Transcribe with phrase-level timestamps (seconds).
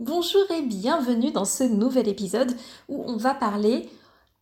[0.00, 2.56] Bonjour et bienvenue dans ce nouvel épisode
[2.88, 3.86] où on va parler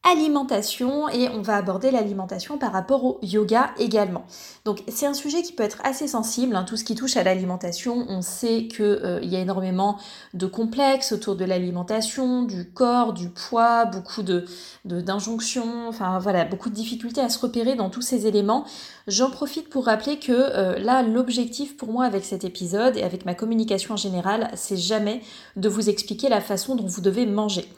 [0.04, 4.24] alimentation et on va aborder l'alimentation par rapport au yoga également.
[4.64, 7.24] Donc c'est un sujet qui peut être assez sensible, hein, tout ce qui touche à
[7.24, 9.98] l'alimentation, on sait qu'il euh, y a énormément
[10.34, 14.44] de complexes autour de l'alimentation, du corps, du poids, beaucoup de
[14.84, 18.64] d'injonctions, enfin voilà, beaucoup de difficultés à se repérer dans tous ces éléments.
[19.06, 23.26] J'en profite pour rappeler que euh, là l'objectif pour moi avec cet épisode et avec
[23.26, 25.22] ma communication en général, c'est jamais
[25.56, 27.68] de vous expliquer la façon dont vous devez manger.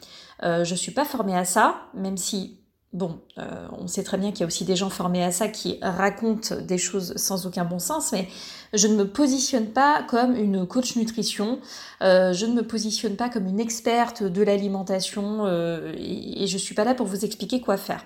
[0.43, 2.57] Euh, je ne suis pas formée à ça, même si,
[2.93, 5.47] bon, euh, on sait très bien qu'il y a aussi des gens formés à ça
[5.47, 8.27] qui racontent des choses sans aucun bon sens, mais
[8.73, 11.59] je ne me positionne pas comme une coach nutrition,
[12.01, 16.59] euh, je ne me positionne pas comme une experte de l'alimentation et, et je ne
[16.59, 18.03] suis pas là pour vous expliquer quoi faire.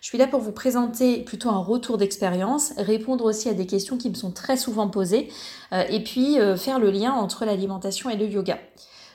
[0.00, 3.96] Je suis là pour vous présenter plutôt un retour d'expérience, répondre aussi à des questions
[3.96, 5.28] qui me sont très souvent posées
[5.72, 8.58] et puis faire le lien entre l'alimentation et le yoga.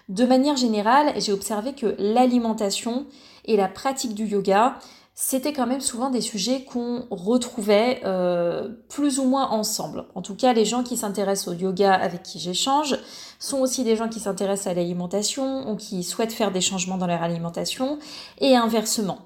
[0.09, 3.05] De manière générale, j'ai observé que l'alimentation
[3.45, 4.77] et la pratique du yoga,
[5.15, 10.05] c'était quand même souvent des sujets qu'on retrouvait euh, plus ou moins ensemble.
[10.15, 12.97] En tout cas, les gens qui s'intéressent au yoga avec qui j'échange
[13.39, 17.07] sont aussi des gens qui s'intéressent à l'alimentation ou qui souhaitent faire des changements dans
[17.07, 17.99] leur alimentation
[18.39, 19.19] et inversement.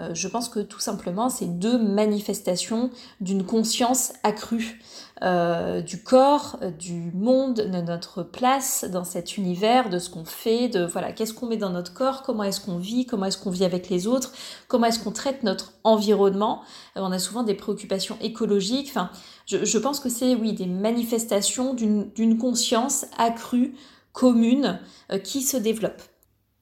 [0.00, 4.80] Euh, je pense que tout simplement, c'est deux manifestations d'une conscience accrue
[5.22, 10.26] euh, du corps, euh, du monde, de notre place dans cet univers, de ce qu'on
[10.26, 13.38] fait, de voilà, qu'est-ce qu'on met dans notre corps, comment est-ce qu'on vit, comment est-ce
[13.38, 14.32] qu'on vit avec les autres,
[14.68, 16.62] comment est-ce qu'on traite notre environnement.
[16.96, 18.88] on a souvent des préoccupations écologiques.
[18.90, 19.10] Enfin,
[19.46, 23.74] je, je pense que c'est oui des manifestations d'une conscience accrue,
[24.12, 24.78] commune,
[25.24, 26.02] qui se développe.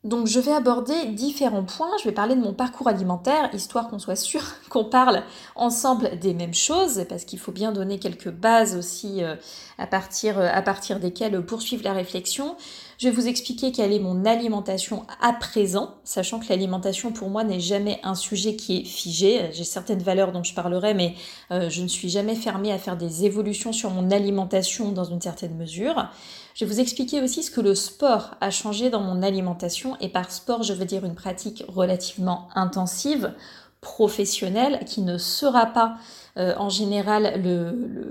[0.04, 3.98] Donc je vais aborder différents points, je vais parler de mon parcours alimentaire, histoire qu'on
[3.98, 5.22] soit sûr qu'on parle
[5.56, 9.34] ensemble des mêmes choses, parce qu'il faut bien donner quelques bases aussi euh,
[9.78, 12.56] euh, à partir desquelles poursuivre la réflexion.
[13.04, 17.44] Je vais vous expliquer quelle est mon alimentation à présent, sachant que l'alimentation pour moi
[17.44, 19.50] n'est jamais un sujet qui est figé.
[19.52, 21.14] J'ai certaines valeurs dont je parlerai, mais
[21.50, 25.20] euh, je ne suis jamais fermée à faire des évolutions sur mon alimentation dans une
[25.20, 26.08] certaine mesure.
[26.54, 30.08] Je vais vous expliquer aussi ce que le sport a changé dans mon alimentation et
[30.08, 33.34] par sport je veux dire une pratique relativement intensive,
[33.82, 35.96] professionnelle, qui ne sera pas
[36.38, 37.38] euh, en général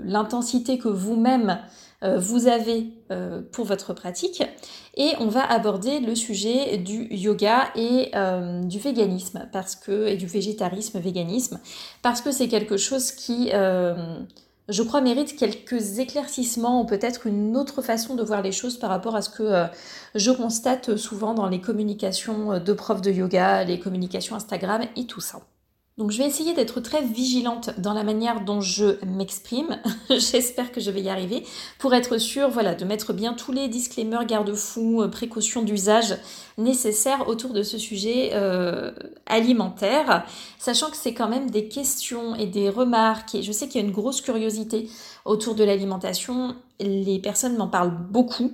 [0.04, 1.58] l'intensité que vous-même
[2.18, 4.42] vous avez euh, pour votre pratique.
[4.96, 8.12] Et on va aborder le sujet du yoga et
[8.62, 11.60] du véganisme parce que et du végétarisme, véganisme,
[12.02, 13.50] parce que c'est quelque chose qui
[14.68, 18.90] je crois, mérite quelques éclaircissements ou peut-être une autre façon de voir les choses par
[18.90, 19.66] rapport à ce que euh,
[20.14, 25.06] je constate souvent dans les communications euh, de profs de yoga, les communications Instagram et
[25.06, 25.40] tout ça.
[25.96, 29.80] Donc je vais essayer d'être très vigilante dans la manière dont je m'exprime.
[30.10, 31.44] J'espère que je vais y arriver
[31.78, 36.16] pour être sûre voilà, de mettre bien tous les disclaimers, garde-fous, euh, précautions d'usage
[36.58, 38.90] nécessaires autour de ce sujet euh,
[39.26, 40.26] alimentaire,
[40.58, 43.84] sachant que c'est quand même des questions et des remarques et je sais qu'il y
[43.84, 44.90] a une grosse curiosité
[45.24, 46.56] autour de l'alimentation.
[46.80, 48.52] Les personnes m'en parlent beaucoup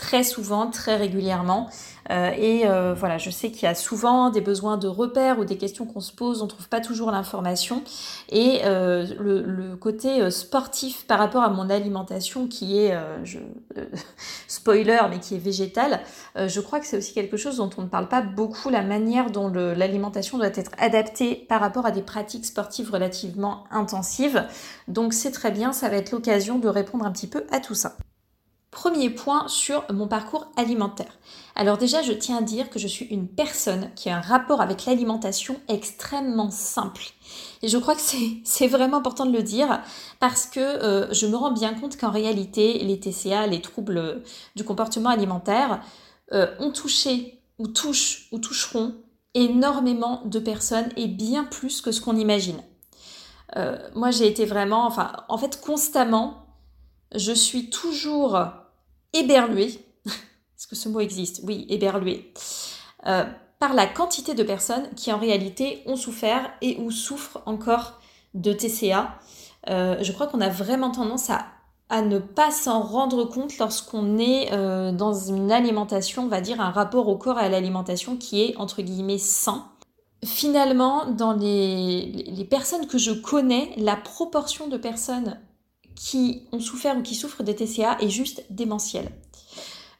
[0.00, 1.68] très souvent, très régulièrement.
[2.10, 5.44] Euh, et euh, voilà, je sais qu'il y a souvent des besoins de repères ou
[5.44, 7.82] des questions qu'on se pose, on ne trouve pas toujours l'information.
[8.30, 13.38] Et euh, le, côté sportif par rapport à mon alimentation qui est, je,
[14.48, 16.00] spoiler, mais qui est végétale,
[16.36, 19.30] je crois que c'est aussi quelque chose dont on ne parle pas beaucoup, la manière
[19.30, 24.44] dont l'alimentation doit être adaptée par rapport à des pratiques sportives relativement intensives.
[24.88, 27.74] Donc c'est très bien, ça va être l'occasion de répondre un petit peu à tout
[27.74, 27.96] ça.
[28.70, 31.18] Premier point sur mon parcours alimentaire.
[31.56, 34.60] Alors déjà, je tiens à dire que je suis une personne qui a un rapport
[34.60, 37.02] avec l'alimentation extrêmement simple.
[37.62, 38.00] Et je crois que
[38.44, 39.82] c'est vraiment important de le dire
[40.20, 44.22] parce que euh, je me rends bien compte qu'en réalité, les TCA, les troubles
[44.54, 45.82] du comportement alimentaire,
[46.32, 48.94] euh, ont touché ou touchent ou toucheront
[49.34, 52.62] énormément de personnes et bien plus que ce qu'on imagine.
[53.56, 56.39] Euh, moi, j'ai été vraiment, enfin, en fait, constamment,
[57.14, 58.38] je suis toujours
[59.12, 59.66] éberlué,
[60.06, 62.32] est-ce que ce mot existe Oui, éberlué,
[63.06, 63.24] euh,
[63.58, 68.00] par la quantité de personnes qui en réalité ont souffert et ou souffrent encore
[68.34, 69.18] de TCA.
[69.68, 74.52] Euh, je crois qu'on a vraiment tendance à ne pas s'en rendre compte lorsqu'on est
[74.52, 78.42] euh, dans une alimentation, on va dire un rapport au corps et à l'alimentation qui
[78.42, 79.66] est entre guillemets sain.
[80.24, 85.38] Finalement, dans les personnes que je connais, la proportion de personnes
[86.00, 89.12] qui ont souffert ou qui souffrent de TCA est juste démentielle.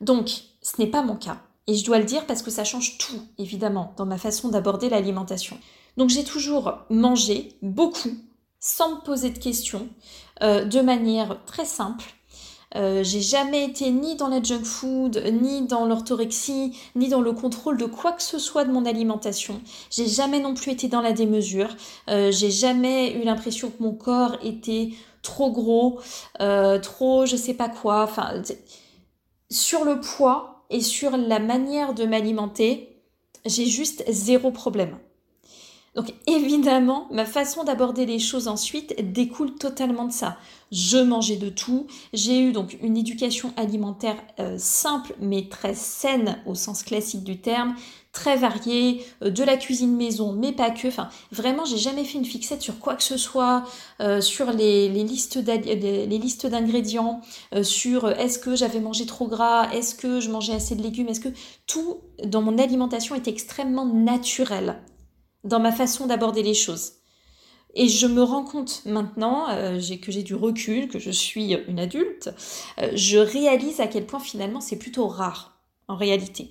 [0.01, 0.31] Donc,
[0.63, 1.43] ce n'est pas mon cas.
[1.67, 4.89] Et je dois le dire parce que ça change tout, évidemment, dans ma façon d'aborder
[4.89, 5.59] l'alimentation.
[5.99, 8.17] Donc j'ai toujours mangé beaucoup,
[8.61, 9.89] sans me poser de questions,
[10.43, 12.07] euh, de manière très simple.
[12.77, 17.33] Euh, j'ai jamais été ni dans la junk food, ni dans l'orthorexie, ni dans le
[17.33, 19.61] contrôle de quoi que ce soit de mon alimentation.
[19.91, 21.77] J'ai jamais non plus été dans la démesure.
[22.09, 24.91] Euh, j'ai jamais eu l'impression que mon corps était
[25.23, 26.01] trop gros,
[26.83, 28.03] trop je sais pas quoi.
[28.03, 28.43] Enfin,
[29.51, 33.03] sur le poids et sur la manière de m'alimenter,
[33.47, 34.99] j'ai juste zéro problème.
[35.97, 40.37] Donc évidemment, ma façon d'aborder les choses ensuite découle totalement de ça.
[40.71, 41.89] Je mangeais de tout.
[42.13, 47.41] J'ai eu donc une éducation alimentaire euh, simple mais très saine au sens classique du
[47.41, 47.75] terme,
[48.13, 50.87] très variée, euh, de la cuisine maison mais pas que.
[50.87, 53.65] Enfin, vraiment, j'ai jamais fait une fixette sur quoi que ce soit,
[53.99, 55.39] euh, sur les, les listes
[56.47, 57.21] d'ingrédients,
[57.63, 61.21] sur est-ce que j'avais mangé trop gras, est-ce que je mangeais assez de légumes, est-ce
[61.21, 61.35] que
[61.67, 64.77] tout dans mon alimentation est extrêmement naturel
[65.45, 66.93] dans ma façon d'aborder les choses.
[67.75, 71.79] Et je me rends compte maintenant euh, que j'ai du recul, que je suis une
[71.79, 72.31] adulte,
[72.81, 75.59] euh, je réalise à quel point finalement c'est plutôt rare
[75.89, 76.51] en réalité.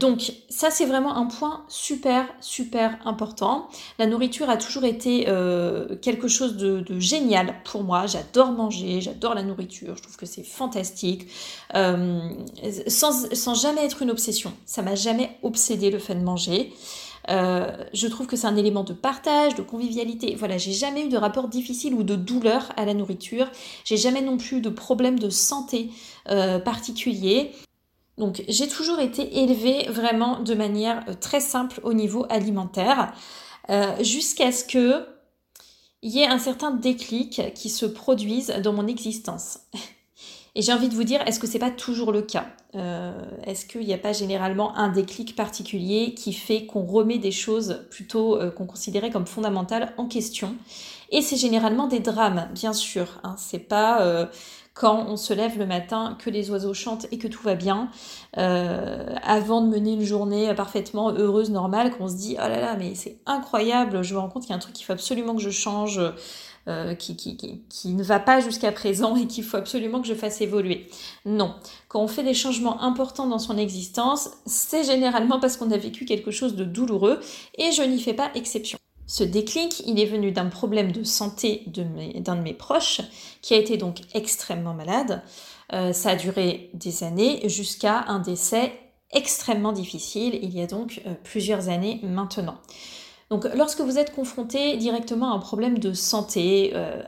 [0.00, 3.68] Donc ça c'est vraiment un point super super important.
[3.98, 8.06] La nourriture a toujours été euh, quelque chose de, génial pour moi.
[8.06, 11.28] J'adore manger, j'adore la nourriture, je trouve que c'est fantastique.
[11.72, 14.52] sans, sans jamais être une obsession.
[14.66, 16.74] Ça m'a jamais obsédé le fait de manger.
[17.28, 20.34] Euh, je trouve que c'est un élément de partage, de convivialité.
[20.36, 23.50] Voilà, j'ai jamais eu de rapport difficile ou de douleur à la nourriture.
[23.84, 25.90] J'ai jamais non plus de problème de santé
[26.28, 27.52] euh, particulier.
[28.18, 33.12] Donc j'ai toujours été élevée vraiment de manière euh, très simple au niveau alimentaire,
[34.00, 35.04] jusqu'à ce que
[36.02, 39.58] il y ait un certain déclic qui se produise dans mon existence.
[40.58, 43.12] Et j'ai envie de vous dire, est-ce que c'est pas toujours le cas euh,
[43.44, 47.84] Est-ce qu'il n'y a pas généralement un déclic particulier qui fait qu'on remet des choses
[47.90, 50.54] plutôt euh, qu'on considérait comme fondamentales en question?
[51.12, 53.20] Et c'est généralement des drames, bien sûr.
[53.22, 53.34] Hein.
[53.36, 54.24] C'est pas euh,
[54.72, 57.90] quand on se lève le matin que les oiseaux chantent et que tout va bien,
[58.34, 62.94] avant de mener une journée parfaitement heureuse, normale, qu'on se dit oh là là mais
[62.94, 65.40] c'est incroyable, je me rends compte qu'il y a un truc qu'il faut absolument que
[65.40, 65.98] je change.
[66.68, 67.14] Euh, qui,
[67.86, 70.88] ne va pas jusqu'à présent et qu'il faut absolument que je fasse évoluer.
[71.24, 71.54] Non.
[71.86, 76.06] Quand on fait des changements importants dans son existence, c'est généralement parce qu'on a vécu
[76.06, 77.20] quelque chose de douloureux
[77.56, 78.80] et je n'y fais pas exception.
[79.06, 83.00] Ce déclic, il est venu d'un problème de santé d'un de, mes proches
[83.42, 85.22] qui a été donc extrêmement malade.
[85.72, 88.72] Euh, ça a duré des années jusqu'à un décès
[89.12, 92.58] extrêmement difficile, il y a donc euh, plusieurs années maintenant.
[93.30, 97.02] Donc lorsque vous êtes confronté directement à un problème de santé, euh,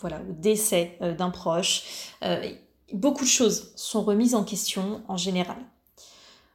[0.00, 2.50] voilà, au décès euh, d'un proche, euh,
[2.92, 5.56] beaucoup de choses sont remises en question en général.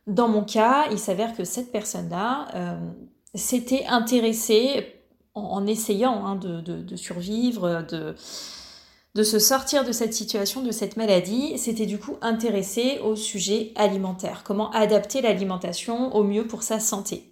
[0.08, 2.80] Dans mon cas, il s'avère que cette personne-là
[3.36, 4.88] s'était intéressée
[5.36, 8.16] en, essayant hein, de, survivre, de,
[9.14, 13.72] de se sortir de cette situation, de cette maladie, s'était du coup intéressée au sujet
[13.76, 17.29] alimentaire, comment adapter l'alimentation au mieux pour sa santé.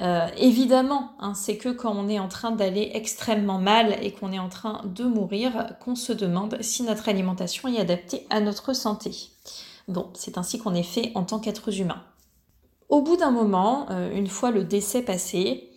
[0.00, 4.32] Euh, évidemment, hein, c'est que quand on est en train d'aller extrêmement mal et qu'on
[4.32, 8.74] est en train de mourir, qu'on se demande si notre alimentation est adaptée à notre
[8.74, 9.10] santé.
[9.88, 12.02] Bon, c'est ainsi qu'on est fait en tant qu'êtres humains.
[12.88, 15.70] Au bout d'un moment, euh, une fois le décès passé,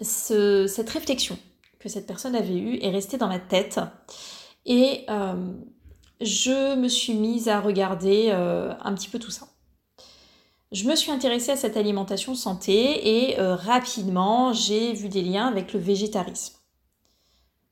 [0.00, 1.38] cette réflexion
[1.78, 3.80] que cette personne avait eue est restée dans ma tête
[4.64, 5.52] et euh,
[6.20, 9.48] je me suis mise à regarder un petit peu tout ça
[10.72, 15.46] je me suis intéressée à cette alimentation santé et euh, rapidement j'ai vu des liens
[15.46, 16.56] avec le végétarisme.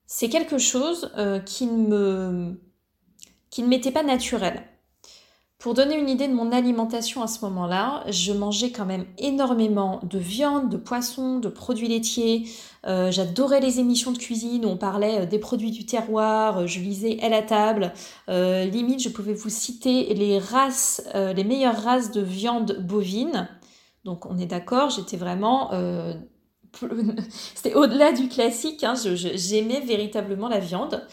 [0.06, 2.60] C'est quelque chose euh, qui ne me
[3.50, 4.62] qui ne m'était pas naturel.
[5.58, 10.00] Pour donner une idée de mon alimentation à ce moment-là, je mangeais quand même énormément
[10.02, 12.46] de viande, de poisson, de produits laitiers.
[12.86, 16.58] Euh, j'adorais les émissions de cuisine où on parlait euh, des produits du terroir.
[16.58, 17.94] Euh, je lisais Elle à table.
[18.28, 23.48] limite, je pouvais vous citer les races, les meilleures races de viande bovine.
[24.04, 25.70] Donc on est d'accord, j'étais vraiment
[27.54, 28.84] c'était au-delà du classique.
[28.84, 28.94] Hein.
[28.94, 31.06] J'aimais véritablement la viande.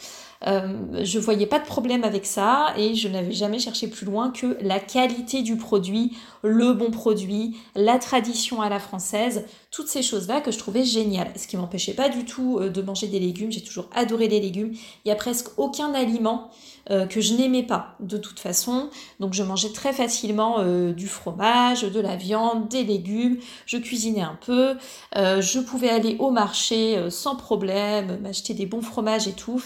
[0.45, 4.31] Euh, je voyais pas de problème avec ça et je n'avais jamais cherché plus loin
[4.31, 10.01] que la qualité du produit, le bon produit, la tradition à la française, toutes ces
[10.01, 11.31] choses-là que je trouvais géniales.
[11.37, 13.51] Ce qui m'empêchait pas du tout euh, de manger des légumes.
[13.51, 14.73] J'ai toujours adoré les légumes.
[15.05, 16.51] Il y a presque aucun aliment
[16.89, 18.89] euh, que je n'aimais pas de toute façon.
[19.21, 23.37] Donc je mangeais très facilement du fromage, de la viande, des légumes.
[23.65, 24.75] Je cuisinais un peu.
[25.15, 29.61] je pouvais aller au marché sans problème, m'acheter des bons fromages et tout.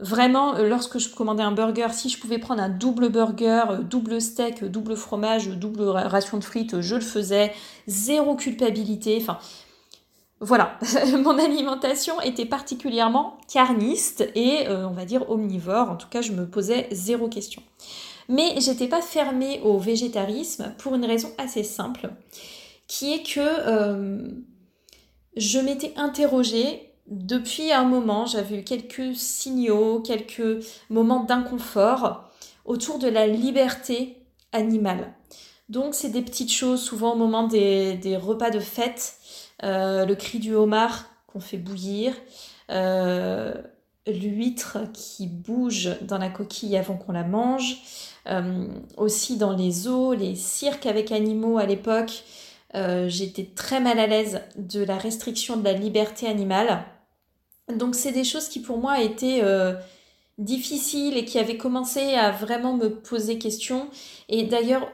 [0.00, 3.78] Vraiment, euh, lorsque je commandais un burger, si je pouvais prendre un double burger, euh,
[3.82, 7.52] double steak, double fromage, double ration de frites, je le faisais.
[7.86, 9.18] Zéro culpabilité.
[9.20, 9.38] Enfin,
[10.40, 10.78] voilà,
[11.18, 15.90] mon alimentation était particulièrement carniste et euh, on va dire omnivore.
[15.90, 17.62] En tout cas, je me posais zéro question.
[18.30, 22.10] Mais j'étais pas fermée au végétarisme pour une raison assez simple,
[22.86, 24.30] qui est que
[25.36, 32.30] je m'étais interrogée depuis un moment, j'avais eu quelques signaux, quelques moments d'inconfort
[32.64, 34.16] autour de la liberté
[34.52, 35.12] animale.
[35.68, 39.14] Donc c'est des petites choses, souvent au moment des, repas de fête,
[39.64, 42.14] euh, le cri du homard qu'on fait bouillir,
[42.70, 43.54] euh,
[44.06, 47.82] l'huître qui bouge dans la coquille avant qu'on la mange,
[48.28, 52.24] euh, aussi dans les eaux, les cirques avec animaux à l'époque.
[53.08, 56.84] J'étais très mal à l'aise de la restriction de la liberté animale.
[57.78, 59.74] Donc c'est des choses qui pour moi étaient euh,
[60.38, 63.88] difficiles et qui avaient commencé à vraiment me poser question.
[64.28, 64.90] Et d'ailleurs,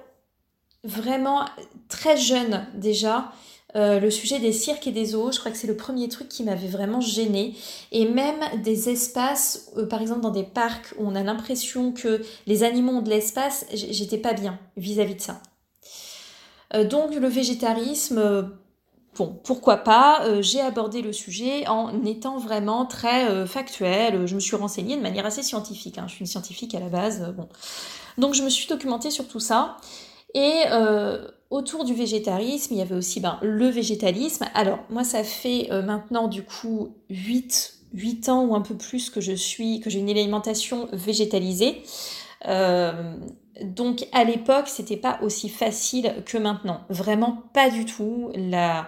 [0.84, 1.44] vraiment
[1.88, 3.32] très jeune déjà,
[3.74, 6.28] euh, le sujet des cirques et des zoos, je crois que c'est le premier truc
[6.28, 7.54] qui m'avait vraiment gênée.
[7.92, 12.22] Et même des espaces, euh, par exemple dans des parcs où on a l'impression que
[12.46, 15.42] les animaux ont de l'espace, j'étais pas bien vis-à-vis -vis de ça.
[16.84, 18.50] donc le végétarisme,
[19.16, 24.34] Bon, pourquoi pas, euh, j'ai abordé le sujet en étant vraiment très euh, factuel, je
[24.34, 26.04] me suis renseignée de manière assez scientifique, hein.
[26.06, 27.48] je suis une scientifique à la base, euh, bon.
[28.18, 29.78] Donc je me suis documentée sur tout ça,
[30.34, 30.64] et
[31.48, 34.44] autour du végétarisme, il y avait aussi ben, le végétalisme.
[34.54, 39.22] Alors moi ça fait maintenant du coup 8, 8 ans ou un peu plus que
[39.22, 41.82] je suis, que j'ai une alimentation végétalisée.
[42.46, 46.82] Donc à l'époque, c'était pas aussi facile que maintenant.
[46.88, 48.30] Vraiment pas du tout.
[48.34, 48.86] La,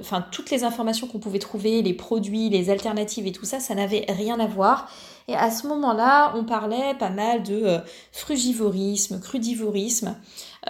[0.00, 3.74] enfin, toutes les informations qu'on pouvait trouver, les produits, les alternatives et tout ça, ça
[3.74, 4.90] n'avait rien à voir.
[5.28, 7.78] Et à ce moment-là, on parlait pas mal de euh,
[8.12, 10.16] frugivorisme, crudivorisme.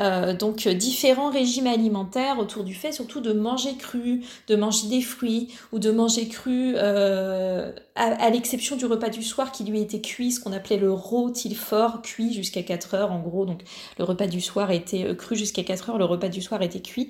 [0.00, 4.88] Euh, donc euh, différents régimes alimentaires autour du fait surtout de manger cru, de manger
[4.88, 10.00] des fruits ou de manger cru à, l'exception du repas du soir qui lui était
[10.00, 10.95] cuit, ce qu'on appelait le
[11.55, 13.47] fort cuit jusqu'à 4 heures en gros.
[13.47, 13.62] Donc
[13.99, 17.09] le repas du soir était cru jusqu'à 4 heures, le repas du soir était cuit.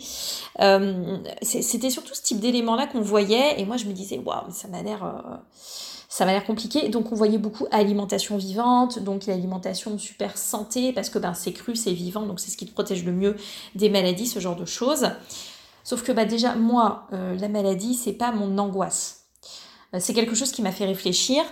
[1.43, 4.83] C'était surtout ce type d'éléments-là qu'on voyait et moi je me disais, waouh, ça m'a
[4.83, 5.41] l'air
[6.09, 6.89] ça m'a l'air compliqué.
[6.89, 11.77] Donc on voyait beaucoup alimentation vivante, donc l'alimentation super santé, parce que ben, c'est cru,
[11.77, 13.37] c'est vivant, donc c'est ce qui te protège le mieux
[13.75, 15.11] des maladies, ce genre de choses.
[15.85, 19.27] Sauf que bah, déjà, moi, euh, la maladie, c'est pas mon angoisse.
[19.95, 21.45] Euh, c'est quelque chose qui m'a fait réfléchir,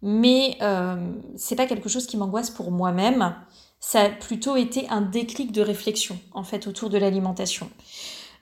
[0.00, 3.34] mais euh, c'est pas quelque chose qui m'angoisse pour moi-même.
[3.80, 7.68] Ça a plutôt été un déclic de réflexion, en fait, autour de l'alimentation.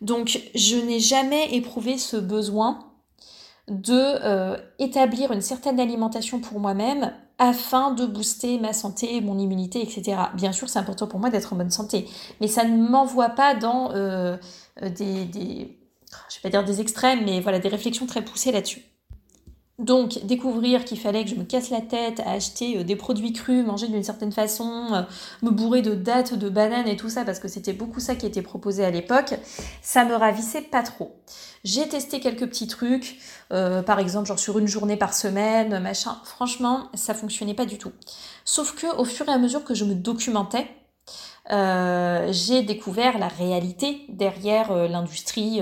[0.00, 2.78] Donc, je n'ai jamais éprouvé ce besoin
[3.68, 9.82] de euh, établir une certaine alimentation pour moi-même afin de booster ma santé, mon immunité,
[9.82, 10.16] etc.
[10.34, 12.08] Bien sûr, c'est important pour moi d'être en bonne santé,
[12.40, 14.36] mais ça ne m'envoie pas dans euh,
[14.80, 15.78] des, des,
[16.30, 18.82] je vais pas dire des extrêmes, mais voilà, des réflexions très poussées là-dessus.
[19.78, 23.34] Donc, découvrir qu'il fallait que je me casse la tête à acheter euh, des produits
[23.34, 25.02] crus, manger d'une certaine façon, euh,
[25.42, 28.24] me bourrer de dattes, de bananes et tout ça, parce que c'était beaucoup ça qui
[28.24, 29.34] était proposé à l'époque,
[29.82, 31.16] ça me ravissait pas trop.
[31.62, 33.18] J'ai testé quelques petits trucs,
[33.52, 36.16] euh, par exemple, genre sur une journée par semaine, machin.
[36.24, 37.92] Franchement, ça fonctionnait pas du tout.
[38.46, 40.68] Sauf que au fur et à mesure que je me documentais,
[41.48, 45.60] j'ai découvert la réalité derrière l'industrie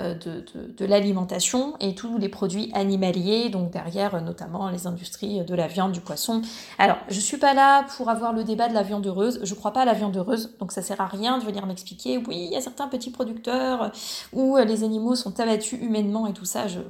[0.00, 0.44] de,
[0.76, 5.66] de, l'alimentation et tous les produits animaliers, donc derrière euh, notamment les industries de la
[5.66, 6.42] viande, du poisson.
[6.78, 9.72] Alors, je suis pas là pour avoir le débat de la viande heureuse, je crois
[9.72, 12.52] pas à la viande heureuse, donc ça sert à rien de venir m'expliquer, oui, il
[12.52, 13.92] y a certains petits producteurs
[14.32, 16.80] où les animaux sont abattus humainement et tout ça, je...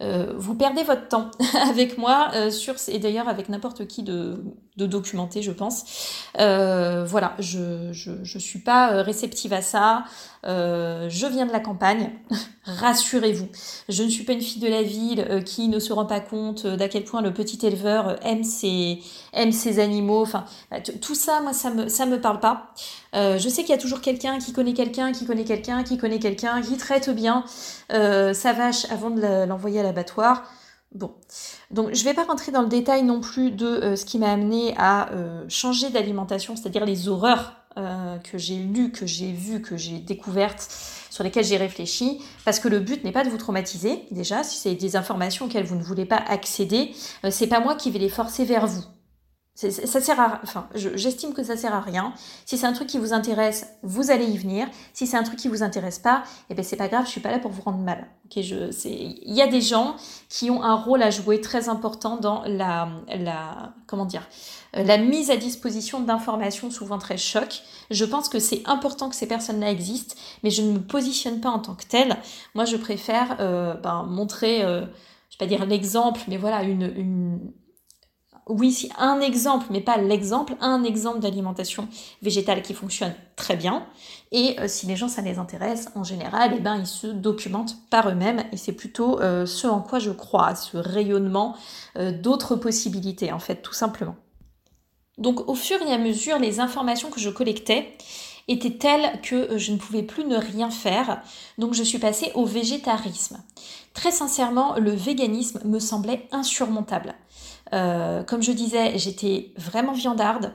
[0.00, 1.30] Euh, vous perdez votre temps
[1.68, 4.44] avec moi euh, sur et d'ailleurs avec n'importe qui de,
[4.78, 5.84] de documenter je pense.
[6.38, 10.04] Euh, voilà je, je, je suis pas réceptive à ça.
[10.44, 12.12] Je viens de la campagne.
[12.64, 13.48] Rassurez-vous.
[13.88, 16.66] Je ne suis pas une fille de la ville qui ne se rend pas compte
[16.66, 19.00] d'à quel point le petit éleveur aime ses
[19.32, 20.22] aime ses animaux.
[20.22, 22.72] Enfin bah, tout ça moi ça me ça me parle pas.
[23.14, 26.20] Je sais qu'il y a toujours quelqu'un qui connaît quelqu'un qui connaît quelqu'un qui connaît
[26.20, 27.44] quelqu'un qui traite bien
[27.90, 30.44] sa vache avant de l'envoyer à l'abattoir.
[30.94, 31.14] Bon,
[31.70, 34.18] donc je ne vais pas rentrer dans le détail non plus de euh, ce qui
[34.18, 39.32] m'a amené à euh, changer d'alimentation, c'est-à-dire les horreurs euh, que j'ai lues, que j'ai
[39.32, 40.66] vues, que j'ai découvertes,
[41.10, 44.56] sur lesquelles j'ai réfléchi, parce que le but n'est pas de vous traumatiser, déjà, si
[44.56, 46.92] c'est des informations auxquelles vous ne voulez pas accéder,
[47.30, 48.84] c'est pas moi qui vais les forcer vers vous.
[49.58, 52.14] Ça sert à, enfin, j'estime que ça sert à rien.
[52.46, 54.68] Si c'est un truc qui vous intéresse, vous allez y venir.
[54.92, 57.20] Si c'est un truc qui vous intéresse pas, eh ben c'est pas grave, je suis
[57.20, 58.06] pas là pour vous rendre mal.
[58.26, 59.96] Ok, je, c'est, il y a des gens
[60.28, 64.28] qui ont un rôle à jouer très important dans la, la, comment dire,
[64.76, 67.62] euh, la mise à disposition d'informations souvent très chocs.
[67.90, 71.50] Je pense que c'est important que ces personnes-là existent, mais je ne me positionne pas
[71.50, 72.16] en tant que telle.
[72.54, 74.82] Moi, je préfère euh, ben, montrer, euh,
[75.30, 77.40] je vais pas dire l'exemple, mais voilà, une, une
[78.48, 81.86] oui, si un exemple, mais pas l'exemple, un exemple d'alimentation
[82.22, 83.86] végétale qui fonctionne très bien.
[84.32, 87.76] Et euh, si les gens, ça les intéresse, en général, eh ben, ils se documentent
[87.90, 88.44] par eux-mêmes.
[88.52, 91.56] Et c'est plutôt euh, ce en quoi je crois, ce rayonnement
[91.96, 94.16] euh, d'autres possibilités, en fait, tout simplement.
[95.18, 97.92] Donc, au fur et à mesure, les informations que je collectais
[98.46, 101.22] étaient telles que je ne pouvais plus ne rien faire.
[101.58, 103.42] Donc, je suis passée au végétarisme.
[103.92, 107.14] Très sincèrement, le véganisme me semblait insurmontable.
[107.72, 110.52] Euh, comme je disais, j'étais vraiment viandarde.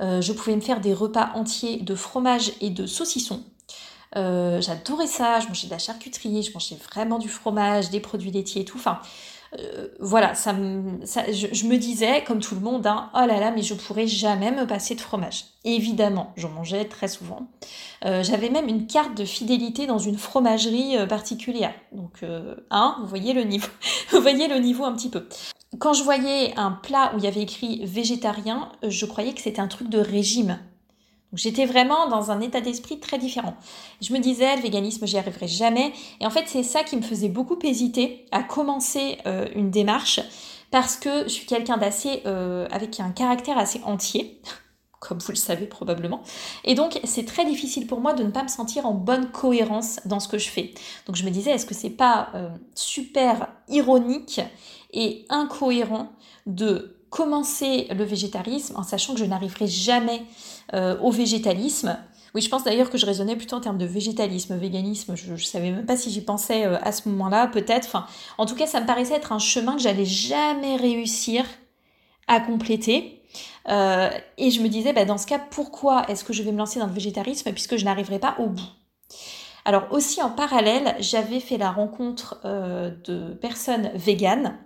[0.00, 3.42] Euh, je pouvais me faire des repas entiers de fromage et de saucisson.
[4.16, 8.30] Euh, j'adorais ça, je mangeais de la charcuterie, je mangeais vraiment du fromage, des produits
[8.30, 8.78] laitiers tout.
[8.78, 9.00] Enfin,
[10.00, 14.06] voilà, je, me disais, comme tout le monde, hein, oh là là, mais je pourrais
[14.06, 15.44] jamais me passer de fromage.
[15.64, 17.46] évidemment, j'en mangeais très souvent.
[18.02, 21.72] J'avais même une carte de fidélité dans une fromagerie particulière.
[21.92, 22.22] Donc,
[22.70, 23.44] hein, vous voyez le
[24.58, 25.26] niveau un petit peu
[25.78, 29.60] quand je voyais un plat où il y avait écrit végétarien, je croyais que c'était
[29.60, 30.58] un truc de régime.
[31.32, 33.56] J'étais vraiment dans un état d'esprit très différent.
[34.00, 35.92] Je me disais, le véganisme, j'y arriverai jamais.
[36.20, 40.20] Et en fait, c'est ça qui me faisait beaucoup hésiter à commencer euh, une démarche
[40.70, 44.40] parce que je suis quelqu'un d'assez, euh, avec un caractère assez entier
[45.00, 46.22] comme vous le savez probablement.
[46.64, 50.00] Et donc, c'est très difficile pour moi de ne pas me sentir en bonne cohérence
[50.04, 50.74] dans ce que je fais.
[51.06, 54.40] Donc, je me disais, est-ce que c'est pas euh, super ironique
[54.96, 56.10] et incohérent
[56.46, 60.22] de commencer le végétarisme en sachant que je n'arriverai jamais
[60.74, 61.96] euh, au végétalisme
[62.34, 65.16] oui, je pense d'ailleurs que je raisonnais plutôt en termes de végétalisme, véganisme.
[65.16, 67.86] Je ne savais même pas si j'y pensais euh, à ce moment-là, peut-être.
[67.86, 68.06] Enfin,
[68.36, 71.46] en tout cas, ça me paraissait être un chemin que j'allais jamais réussir
[72.28, 73.22] à compléter.
[73.70, 76.58] Euh, et je me disais, bah, dans ce cas, pourquoi est-ce que je vais me
[76.58, 78.68] lancer dans le végétarisme puisque je n'arriverai pas au bout?
[79.64, 84.58] Alors aussi en parallèle, j'avais fait la rencontre de personnes véganes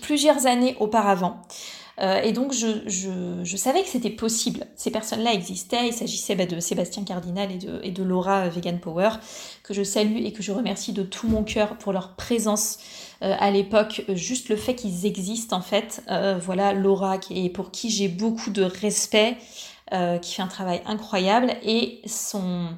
[0.00, 1.42] plusieurs années auparavant.
[2.00, 4.66] Euh, et donc je, savais que c'était possible.
[4.76, 5.88] Ces personnes-là existaient.
[5.88, 9.10] Il s'agissait bah, de Sébastien Cardinal et de, et de Laura Vegan Power,
[9.64, 12.78] que je salue et que je remercie de tout mon cœur pour leur présence
[13.22, 16.02] euh, à l'époque, euh, juste le fait qu'ils existent en fait.
[16.10, 19.36] Euh, voilà, Laura, qui pour qui j'ai beaucoup de respect,
[20.20, 22.68] qui fait un travail incroyable, et son,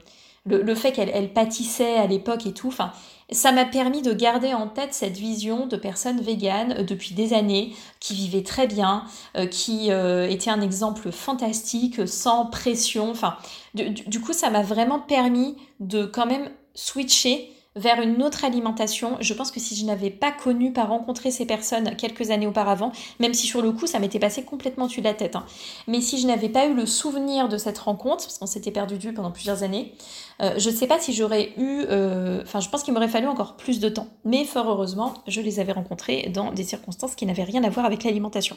[0.47, 2.93] le, fait qu'elle elle pâtissait à l'époque et tout, enfin,
[3.33, 7.75] ça m'a permis de garder en tête cette vision de personnes véganes depuis des années,
[8.01, 9.05] qui vivaient très bien,
[9.51, 13.11] qui étaient un exemple fantastique, sans pression.
[13.11, 13.37] Enfin,
[13.75, 19.17] du coup, ça m'a vraiment permis de quand même switcher vers une autre alimentation.
[19.21, 22.93] Je pense que si je n'avais pas connu, pas rencontré ces personnes quelques années auparavant,
[23.21, 25.47] même si sur le coup ça m'était passé complètement dessus de la tête, hein,
[25.87, 28.99] mais si je n'avais pas eu le souvenir de cette rencontre, parce qu'on s'était perdu
[28.99, 29.95] de pendant plusieurs années,
[30.43, 33.27] euh, je ne sais pas si j'aurais eu, euh, enfin je pense qu'il m'aurait fallu
[33.27, 34.09] encore plus de temps.
[34.25, 37.87] Mais fort heureusement, je les avais rencontrés dans des circonstances qui n'avaient rien à voir
[37.87, 38.57] avec l'alimentation.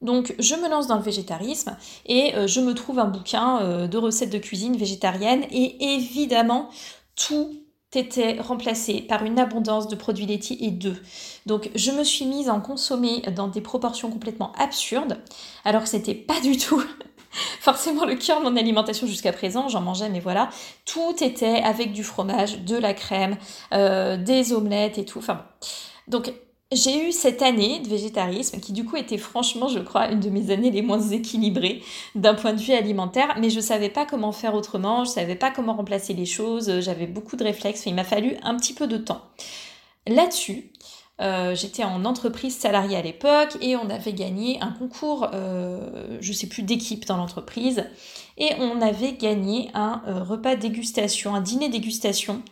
[0.00, 3.98] Donc je me lance dans le végétarisme et euh, je me trouve un bouquin de
[3.98, 6.68] recettes de cuisine végétarienne et évidemment
[7.16, 7.65] tout
[7.96, 11.00] était remplacé par une abondance de produits laitiers et d'œufs.
[11.46, 15.18] Donc je me suis mise à en consommer dans des proportions complètement absurdes,
[15.64, 16.82] alors que c'était pas du tout
[17.60, 20.48] forcément le cœur de mon alimentation jusqu'à présent, j'en mangeais, mais voilà,
[20.84, 23.36] tout était avec du fromage, de la crème,
[23.72, 25.18] euh, des omelettes et tout.
[25.18, 25.44] Enfin
[26.08, 26.32] Donc
[26.72, 30.30] j'ai eu cette année de végétarisme qui du coup était franchement, je crois, une de
[30.30, 31.82] mes années les moins équilibrées
[32.14, 35.50] d'un point de vue alimentaire, mais je savais pas comment faire autrement, je savais pas
[35.50, 38.96] comment remplacer les choses, j'avais beaucoup de réflexes, il m'a fallu un petit peu de
[38.96, 39.22] temps.
[40.08, 40.72] Là-dessus,
[41.20, 46.32] euh, j'étais en entreprise salariée à l'époque et on avait gagné un concours, euh, je
[46.32, 47.84] sais plus, d'équipe dans l'entreprise.
[48.38, 52.42] Et on avait gagné un euh, repas dégustation, un dîner dégustation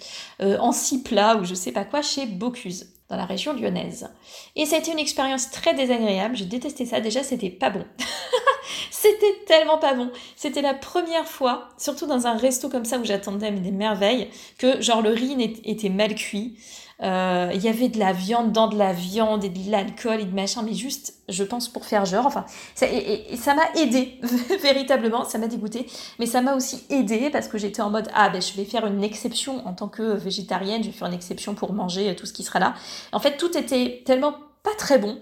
[0.41, 4.09] en six plats ou je sais pas quoi chez Bocuse dans la région lyonnaise.
[4.57, 7.85] Et ça a été une expérience très désagréable, j'ai détesté ça, déjà c'était pas bon.
[8.91, 10.11] C'était tellement pas bon.
[10.37, 14.81] C'était la première fois, surtout dans un resto comme ça où j'attendais des merveilles, que
[14.81, 16.57] genre le riz était mal cuit.
[17.03, 20.25] Euh, il y avait de la viande dans de la viande et de l'alcool et
[20.25, 22.27] de machin, mais juste, je pense, pour faire genre.
[22.27, 22.45] Enfin,
[22.75, 24.21] ça, et, ça m'a aidé,
[24.63, 25.87] véritablement, ça m'a dégoûté,
[26.19, 28.87] mais ça m'a aussi aidé parce que j'étais en mode, ah ben je vais faire
[28.87, 32.33] une exception en tant que végétarienne, je vais faire une exception pour manger tout ce
[32.33, 32.75] qui sera là.
[33.13, 35.19] En fait, tout était tellement pas très bon.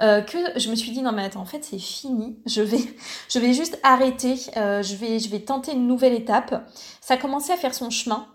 [0.00, 2.38] Euh, que je me suis dit non mais attends en fait c'est fini.
[2.46, 2.80] Je vais
[3.28, 4.36] je vais juste arrêter.
[4.56, 6.68] Euh, je vais je vais tenter une nouvelle étape.
[7.00, 8.26] Ça a commencé à faire son chemin.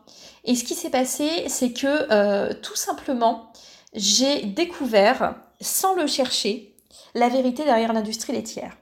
[0.44, 3.52] Et ce qui s'est passé, c'est que euh, tout simplement,
[3.94, 6.76] j'ai découvert, sans le chercher,
[7.16, 8.78] la vérité derrière l'industrie laitière.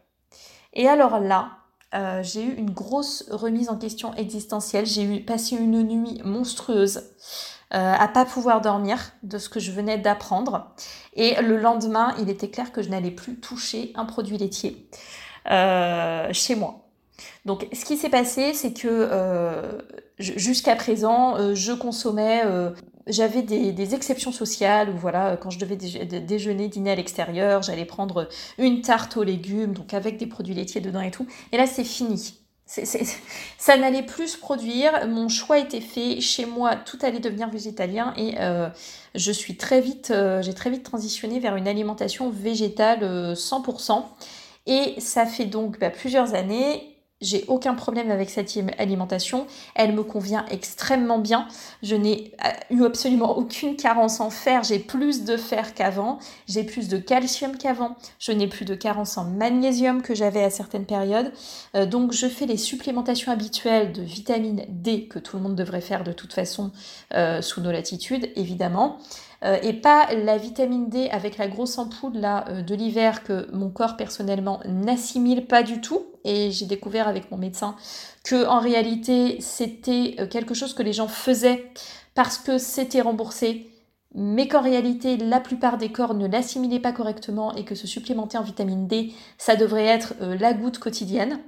[0.74, 1.52] Et alors là,
[2.24, 4.88] j'ai eu une grosse remise en question existentielle.
[4.88, 7.04] J'ai eu passé une nuit monstrueuse
[7.74, 10.72] à pas pouvoir dormir de ce que je venais d'apprendre.
[11.16, 14.88] Et le lendemain, il était clair que je n'allais plus toucher un produit laitier
[15.46, 16.84] chez moi.
[17.46, 19.80] Donc, ce qui s'est passé, c'est que euh,
[20.18, 22.72] jusqu'à présent, euh, je consommais, euh,
[23.08, 28.30] j'avais des, exceptions sociales où voilà, quand je devais déjeuner, dîner à l'extérieur, j'allais prendre
[28.58, 31.28] une tarte aux légumes, donc avec des produits laitiers dedans et tout.
[31.52, 32.43] Et là, c'est fini.
[33.58, 35.08] ça n'allait plus se produire.
[35.08, 36.22] Mon choix était fait.
[36.22, 38.36] Chez moi, tout allait devenir végétalien et
[39.16, 44.04] je suis très vite, j'ai très vite transitionné vers une alimentation végétale 100%.
[44.66, 46.93] Et ça fait donc bah, plusieurs années
[47.24, 49.48] j'ai aucun problème avec cette alimentation.
[49.76, 51.48] Elle me convient extrêmement bien.
[51.82, 54.64] Je n'ai euh, eu absolument aucune carence en fer.
[54.64, 56.20] J'ai plus de fer qu'avant.
[56.48, 57.96] J'ai plus de calcium qu'avant.
[58.20, 61.32] Je n'ai plus de carence en magnésium que j'avais à certaines périodes.
[61.76, 65.82] Euh, donc je fais les supplémentations habituelles de vitamine D que tout le monde devrait
[65.82, 66.72] faire de toute façon
[67.14, 69.00] euh, sous nos latitudes, évidemment.
[69.44, 73.70] Euh, et pas la vitamine D avec la grosse ampoule euh, de l'hiver que mon
[73.70, 76.06] corps personnellement n'assimile pas du tout.
[76.24, 77.76] Et j'ai découvert avec mon médecin
[78.24, 81.70] que en réalité c'était euh, quelque chose que les gens faisaient
[82.16, 83.70] parce que c'était remboursé
[84.16, 88.38] mais qu'en réalité la plupart des corps ne l'assimilaient pas correctement et que se supplémenter
[88.38, 91.40] en vitamine D, ça devrait être la goutte quotidienne.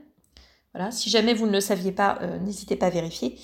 [0.73, 3.37] Voilà, si jamais vous ne le saviez pas, n'hésitez pas à vérifier.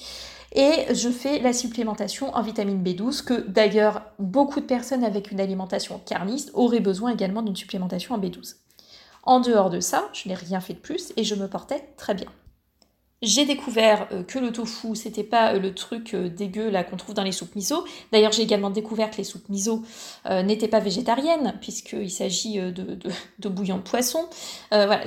[0.53, 5.39] Et je fais la supplémentation en vitamine B12, que d'ailleurs beaucoup de personnes avec une
[5.39, 8.55] alimentation carniste auraient besoin également d'une supplémentation en B12.
[9.23, 12.15] En dehors de ça, je n'ai rien fait de plus et je me portais très
[12.15, 12.27] bien.
[13.21, 16.97] J'ai découvert euh, que le tofu, c'était pas euh, le truc euh, dégueu là qu'on
[16.97, 17.85] trouve dans les soupes miso.
[18.11, 19.83] D'ailleurs, j'ai également découvert que les soupes miso
[20.25, 24.27] n'étaient pas végétariennes, puisqu'il s'agit de, bouillon de poisson.
[24.71, 25.03] voilà,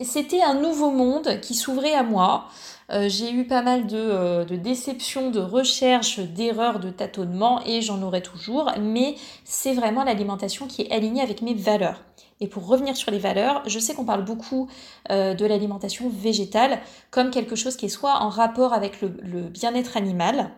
[0.00, 2.48] c'était un nouveau monde qui s'ouvrait à moi.
[2.92, 8.02] Euh, j'ai eu pas mal euh, de, déceptions, de recherches, d'erreurs, de tâtonnements et j'en
[8.02, 12.02] aurai toujours, mais c'est vraiment l'alimentation qui est alignée avec mes valeurs.
[12.40, 14.68] Et pour revenir sur les valeurs, je sais qu'on parle beaucoup
[15.10, 19.96] euh, de l'alimentation végétale comme quelque chose qui est soit en rapport avec le bien-être
[19.96, 20.50] animal,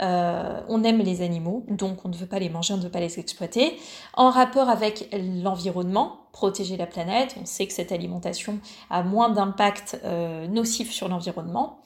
[0.00, 2.90] euh, on aime les animaux, donc on ne veut pas les manger, on ne veut
[2.90, 3.78] pas les exploiter.
[4.14, 5.08] En rapport avec
[5.42, 11.08] l'environnement, protéger la planète, on sait que cette alimentation a moins d'impact euh, nocif sur
[11.08, 11.80] l'environnement.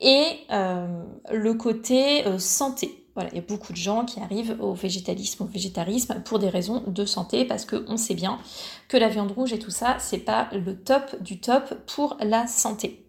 [0.00, 3.04] Et euh, le côté santé.
[3.14, 6.48] Voilà, il y a beaucoup de gens qui arrivent au végétalisme, au végétarisme pour des
[6.48, 8.38] raisons de santé, parce qu'on sait bien
[8.86, 12.46] que la viande rouge et tout ça, c'est pas le top du top pour la
[12.46, 13.07] santé.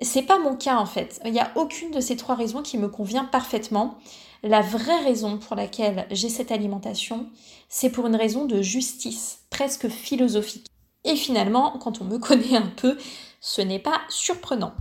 [0.00, 1.20] C'est pas mon cas en fait.
[1.24, 3.98] Il n'y a aucune de ces trois raisons qui me convient parfaitement.
[4.42, 7.28] La vraie raison pour laquelle j'ai cette alimentation,
[7.68, 10.66] c'est pour une raison de justice, presque philosophique.
[11.04, 12.96] Et finalement, quand on me connaît un peu,
[13.40, 14.74] ce n'est pas surprenant.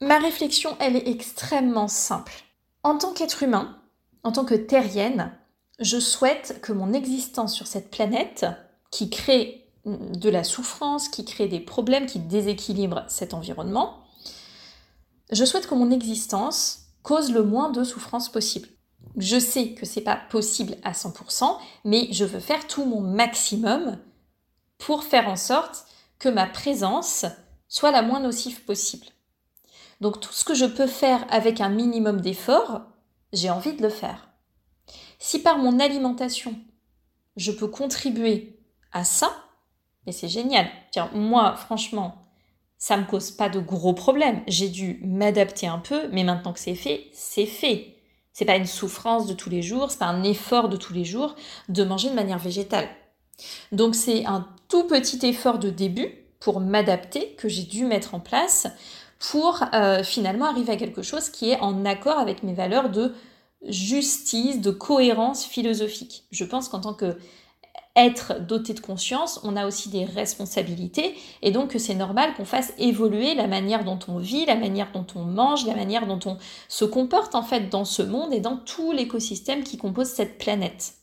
[0.00, 2.32] Ma réflexion, elle est extrêmement simple.
[2.82, 3.78] En tant qu'être humain,
[4.24, 5.32] en tant que terrienne,
[5.78, 8.46] je souhaite que mon existence sur cette planète,
[8.90, 14.01] qui crée de la souffrance, qui crée des problèmes, qui déséquilibre cet environnement,
[15.32, 18.68] je souhaite que mon existence cause le moins de souffrance possible.
[19.16, 23.98] Je sais que c'est pas possible à 100%, mais je veux faire tout mon maximum
[24.78, 25.86] pour faire en sorte
[26.18, 27.26] que ma présence
[27.68, 29.06] soit la moins nocive possible.
[30.00, 32.82] Donc tout ce que je peux faire avec un minimum d'effort,
[33.32, 34.28] j'ai envie de le faire.
[35.18, 36.54] Si par mon alimentation,
[37.36, 38.58] je peux contribuer
[38.92, 39.32] à ça,
[40.06, 40.68] mais c'est génial.
[40.90, 42.21] Tiens, moi, franchement,
[42.82, 44.42] ça me cause pas de gros problèmes.
[44.48, 47.94] J'ai dû m'adapter un peu, mais maintenant que c'est fait, c'est fait.
[48.32, 51.04] C'est pas une souffrance de tous les jours, c'est pas un effort de tous les
[51.04, 51.36] jours
[51.68, 52.88] de manger de manière végétale.
[53.70, 56.08] Donc c'est un tout petit effort de début
[56.40, 58.66] pour m'adapter que j'ai dû mettre en place
[59.20, 63.14] pour euh, finalement arriver à quelque chose qui est en accord avec mes valeurs de
[63.68, 66.24] justice, de cohérence philosophique.
[66.32, 67.16] Je pense qu'en tant que
[67.94, 72.72] être doté de conscience, on a aussi des responsabilités et donc c'est normal qu'on fasse
[72.78, 76.38] évoluer la manière dont on vit, la manière dont on mange, la manière dont on
[76.68, 80.94] se comporte en fait dans ce monde et dans tout l'écosystème qui compose cette planète.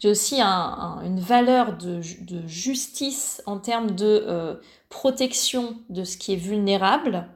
[0.00, 2.00] J'ai aussi une valeur de,
[2.46, 4.56] justice en termes de euh,
[4.88, 7.28] protection de ce qui est vulnérable.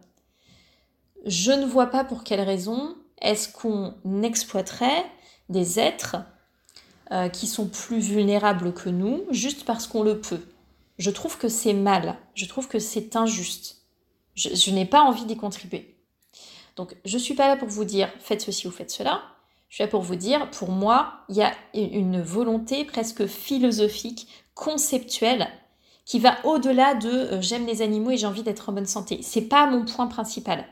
[1.25, 5.05] Je ne vois pas pour quelle raison est-ce qu'on exploiterait
[5.49, 6.16] des êtres
[7.12, 10.40] euh, qui sont plus vulnérables que nous juste parce qu'on le peut.
[10.99, 13.83] Je trouve que c'est mal, je trouve que c'est injuste.
[14.35, 15.97] Je, n'ai pas envie d'y contribuer.
[16.77, 19.23] Donc je ne suis pas là pour vous dire faites ceci ou faites cela.
[19.69, 24.29] Je suis là pour vous dire, pour moi, il y a une volonté presque philosophique,
[24.55, 25.49] conceptuelle,
[26.05, 29.21] qui va au-delà de euh, j'aime les animaux et j'ai envie d'être en bonne santé.
[29.23, 30.64] C'est pas mon point principal.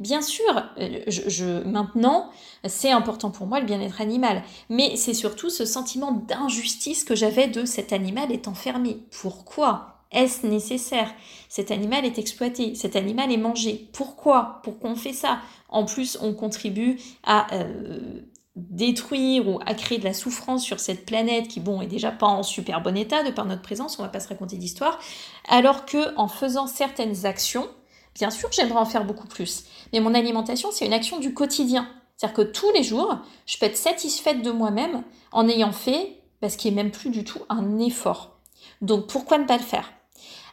[0.00, 0.44] Bien sûr,
[0.78, 2.30] euh, maintenant,
[2.66, 7.46] c'est important pour moi le bien-être animal, mais c'est surtout ce sentiment d'injustice que j'avais
[7.46, 8.98] de cet animal est enfermé.
[9.22, 11.12] Pourquoi est-ce nécessaire?
[11.48, 13.88] Cet animal est exploité, cet animal est mangé.
[13.92, 14.60] Pourquoi?
[14.64, 15.38] Pourquoi on fait ça
[15.68, 18.20] En plus, on contribue à euh,
[18.56, 22.26] détruire ou à créer de la souffrance sur cette planète qui, bon, est déjà pas
[22.26, 24.98] en super bon état de par notre présence, on va pas se raconter d'histoire,
[25.48, 27.68] alors que en faisant certaines actions,
[28.14, 29.64] Bien sûr, j'aimerais en faire beaucoup plus.
[29.92, 31.88] Mais mon alimentation, c'est une action du quotidien.
[32.16, 36.56] C'est-à-dire que tous les jours, je peux être satisfaite de moi-même en ayant fait ce
[36.56, 38.38] qui est même plus du tout un effort.
[38.80, 39.92] Donc pourquoi ne pas le faire?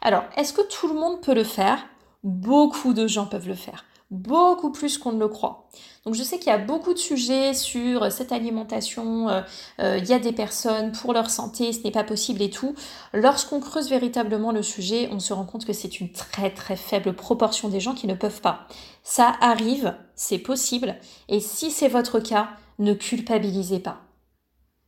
[0.02, 1.86] Alors, est-ce que tout le monde peut le faire?
[2.24, 5.70] Beaucoup de gens peuvent le faire beaucoup plus qu'on ne le croit.
[6.06, 9.42] Donc je sais qu'il y a beaucoup de sujets sur cette alimentation, euh,
[9.80, 12.76] euh, il y a des personnes pour leur santé, ce n'est pas possible et tout.
[13.14, 17.14] Lorsqu'on creuse véritablement le sujet, on se rend compte que c'est une très très faible
[17.14, 18.68] proportion des gens qui ne peuvent pas.
[19.04, 20.96] Ça arrive, c'est possible,
[21.30, 24.02] et si c'est votre cas, ne culpabilisez pas.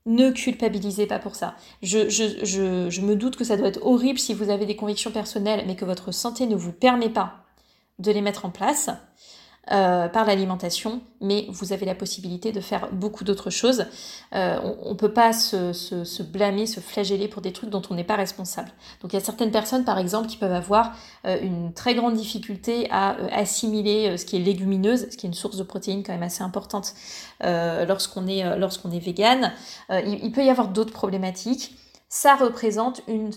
[0.05, 1.55] Ne culpabilisez pas pour ça.
[1.81, 5.77] Je, me doute que ça doit être horrible si vous avez des convictions personnelles, mais
[5.77, 7.45] que votre santé ne vous permet pas
[7.99, 8.89] de les mettre en place.
[9.71, 13.85] Euh, par l'alimentation, mais vous avez la possibilité de faire beaucoup d'autres choses.
[14.35, 18.03] Euh, on ne peut pas se, blâmer, se flageller pour des trucs dont on n'est
[18.03, 18.67] pas responsable.
[19.01, 20.91] Donc il y a certaines personnes, par exemple, qui peuvent avoir
[21.25, 25.33] euh, une très grande difficulté à assimiler ce qui est légumineuse, ce qui est une
[25.33, 26.93] source de protéines quand même assez importante
[27.39, 29.53] lorsqu'on est, lorsqu'on vegan.
[29.89, 31.77] il peut y avoir d'autres problématiques
[32.13, 33.31] ça représente une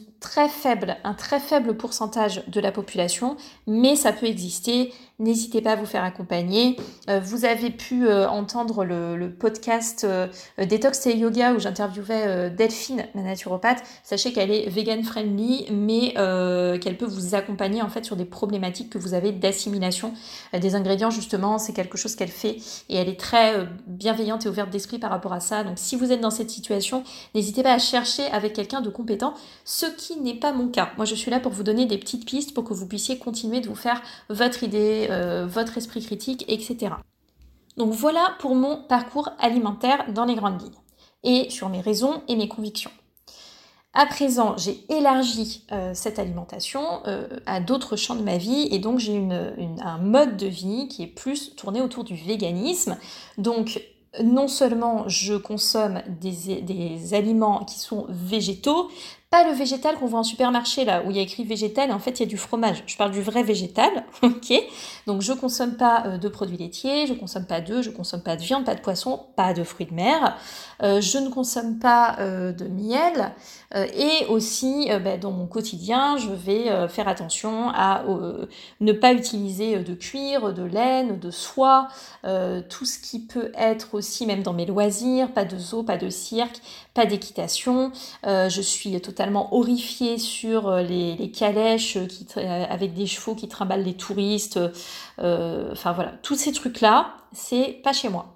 [0.50, 4.92] faible, un très faible pourcentage de la population, mais ça peut exister.
[5.18, 6.76] N'hésitez pas à vous faire accompagner.
[7.08, 13.06] Euh, vous avez pu euh, entendre le, podcast euh, Detox et Yoga où j'interviewais Delphine,
[13.14, 13.82] la naturopathe.
[14.02, 16.12] Sachez qu'elle est vegan friendly, mais
[16.80, 20.12] qu'elle peut vous accompagner en fait sur des problématiques que vous avez d'assimilation
[20.52, 21.10] des ingrédients.
[21.10, 22.58] Justement, c'est quelque chose qu'elle fait
[22.90, 25.64] et elle est très bienveillante et ouverte d'esprit par rapport à ça.
[25.64, 29.34] Donc, si vous êtes dans cette situation, n'hésitez pas à chercher avec quelqu'un de compétent,
[29.64, 30.90] ce qui n'est pas mon cas.
[30.96, 33.60] Moi, je suis là pour vous donner des petites pistes pour que vous puissiez continuer
[33.60, 36.94] de vous faire votre idée, euh, votre esprit critique, etc.
[37.76, 40.72] Donc voilà pour mon parcours alimentaire dans les grandes lignes
[41.24, 42.90] et sur mes raisons et mes convictions.
[43.92, 48.78] À présent, j'ai élargi euh, cette alimentation euh, à d'autres champs de ma vie et
[48.78, 49.16] donc j'ai
[49.80, 52.98] un mode de vie qui est plus tourné autour du véganisme.
[53.38, 53.80] Donc
[54.22, 58.90] non seulement je consomme des, des, aliments qui sont végétaux,
[59.44, 62.20] le végétal qu'on voit en supermarché là où il y a écrit végétal en fait
[62.20, 62.82] il y a du fromage.
[62.86, 63.90] Je parle du vrai végétal,
[64.22, 64.52] ok
[65.06, 68.36] Donc je consomme pas euh, de produits laitiers, je consomme pas d'œufs, je consomme pas
[68.36, 70.36] de viande, pas de poisson, pas de fruits de mer.
[70.82, 73.32] Euh, je ne consomme pas euh, de miel
[73.74, 78.04] et aussi bah, dans mon quotidien je vais faire attention à
[78.80, 81.88] ne pas utiliser de cuir, de laine, de soie,
[82.68, 86.08] tout ce qui peut être aussi même dans mes loisirs, pas de zoo, pas de
[86.10, 86.60] cirque,
[86.96, 87.92] pas d'équitation.
[88.24, 93.84] je suis totalement horrifiée sur euh, les, calèches qui, euh, avec des chevaux qui trimballent
[93.84, 94.60] les touristes.
[95.18, 98.34] Euh, enfin voilà, tous ces trucs-là, c'est pas chez moi.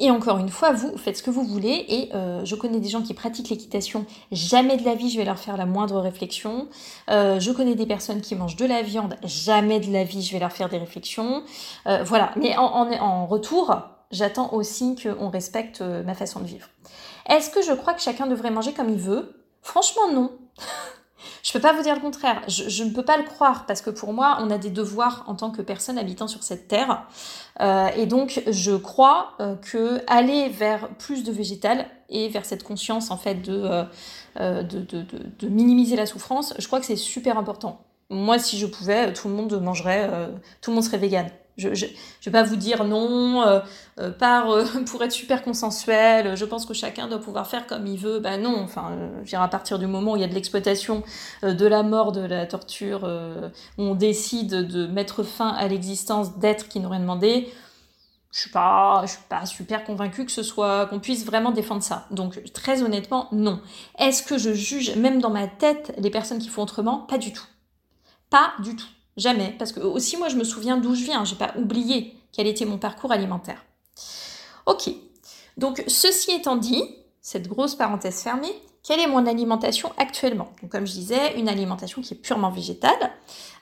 [0.00, 1.84] Et encore une fois, vous faites ce que vous voulez.
[1.88, 2.10] Et
[2.44, 4.06] je connais des gens qui pratiquent l'équitation.
[4.30, 6.68] Jamais de la vie, je vais leur faire la moindre réflexion.
[7.08, 9.16] je connais des personnes qui mangent de la viande.
[9.24, 11.42] Jamais de la vie, je vais leur faire des réflexions.
[12.04, 12.30] voilà.
[12.36, 13.74] Mais en, en retour,
[14.12, 16.68] j'attends aussi qu'on respecte ma façon de vivre.
[17.28, 19.34] Est-ce que je crois que chacun devrait manger comme il veut?
[19.62, 20.32] Franchement, non.
[21.42, 22.42] je peux pas vous dire le contraire.
[22.48, 25.34] Je, ne peux pas le croire parce que pour moi, on a des devoirs en
[25.34, 27.06] tant que personne habitant sur cette terre.
[27.60, 32.62] Euh, et donc, je crois euh, que aller vers plus de végétal et vers cette
[32.62, 33.84] conscience en fait euh,
[34.36, 35.04] de, de,
[35.38, 37.84] de, minimiser la souffrance, je crois que c'est super important.
[38.10, 40.08] Moi, si je pouvais, tout le monde mangerait,
[40.62, 41.28] tout le monde serait vegan.
[41.58, 43.60] Je ne vais pas vous dire non,
[43.98, 47.98] euh, euh, pour être super consensuel, je pense que chacun doit pouvoir faire comme il
[47.98, 48.20] veut.
[48.20, 51.02] Ben non, enfin, je à partir du moment où il y a de l'exploitation,
[51.42, 53.04] de la mort, de la torture,
[53.78, 57.48] où on décide de mettre fin à l'existence d'êtres qui n'ont rien demandé,
[58.30, 62.06] je suis suis pas super convaincue que ce soit qu'on puisse vraiment défendre ça.
[62.10, 63.60] Donc très honnêtement, non.
[63.98, 66.98] Est-ce que je juge même dans ma tête les personnes qui font autrement?
[66.98, 67.46] Pas du tout.
[68.30, 68.86] Pas du tout.
[69.16, 69.54] Jamais.
[69.58, 71.24] Parce que aussi moi je me souviens d'où je viens.
[71.24, 73.64] J'ai pas oublié quel était mon parcours alimentaire.
[74.66, 74.90] Ok.
[75.56, 76.82] Donc ceci étant dit,
[77.20, 78.54] cette grosse parenthèse fermée,
[78.88, 80.48] quelle est mon alimentation actuellement?
[80.62, 83.10] Donc comme je disais, une alimentation qui est purement végétale.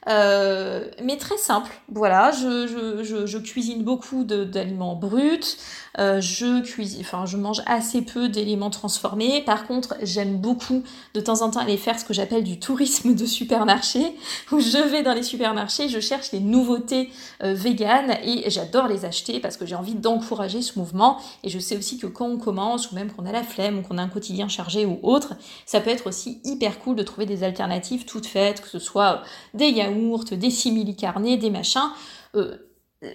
[0.09, 1.73] Euh, mais très simple.
[1.93, 5.57] Voilà, je, je, je, cuisine beaucoup d'aliments bruts,
[5.99, 9.43] euh, je cuisine, enfin, je mange assez peu d'éléments transformés.
[9.45, 10.85] Par contre, j'aime beaucoup
[11.15, 14.15] de temps en temps aller faire ce que j'appelle du tourisme de supermarché,
[14.53, 17.11] où je vais dans les supermarchés, je cherche les nouveautés
[17.43, 21.19] euh, véganes et j'adore les acheter parce que j'ai envie d'encourager ce mouvement.
[21.43, 23.83] Et je sais aussi que quand on commence, ou même qu'on a la flemme, ou
[23.83, 25.16] qu'on a un quotidien chargé ou autre,
[25.65, 29.23] ça peut être aussi hyper cool de trouver des alternatives toutes faites, que ce soit
[29.55, 31.91] des yaourts des simili carnés, des machins.
[32.35, 32.57] Euh,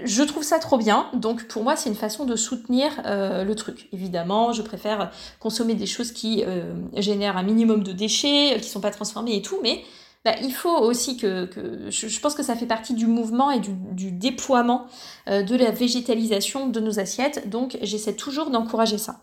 [0.04, 3.56] je trouve ça trop bien, donc pour moi c'est une façon de soutenir euh, le
[3.56, 3.90] truc.
[3.92, 8.80] Évidemment, je préfère consommer des choses qui euh, génèrent un minimum de déchets, qui sont
[8.80, 9.84] pas transformées et tout, mais
[10.24, 11.50] bah, il faut aussi que,
[11.90, 14.86] je, pense que ça fait partie du mouvement et du déploiement
[15.26, 19.22] de la végétalisation de nos assiettes, donc j'essaie toujours d'encourager ça.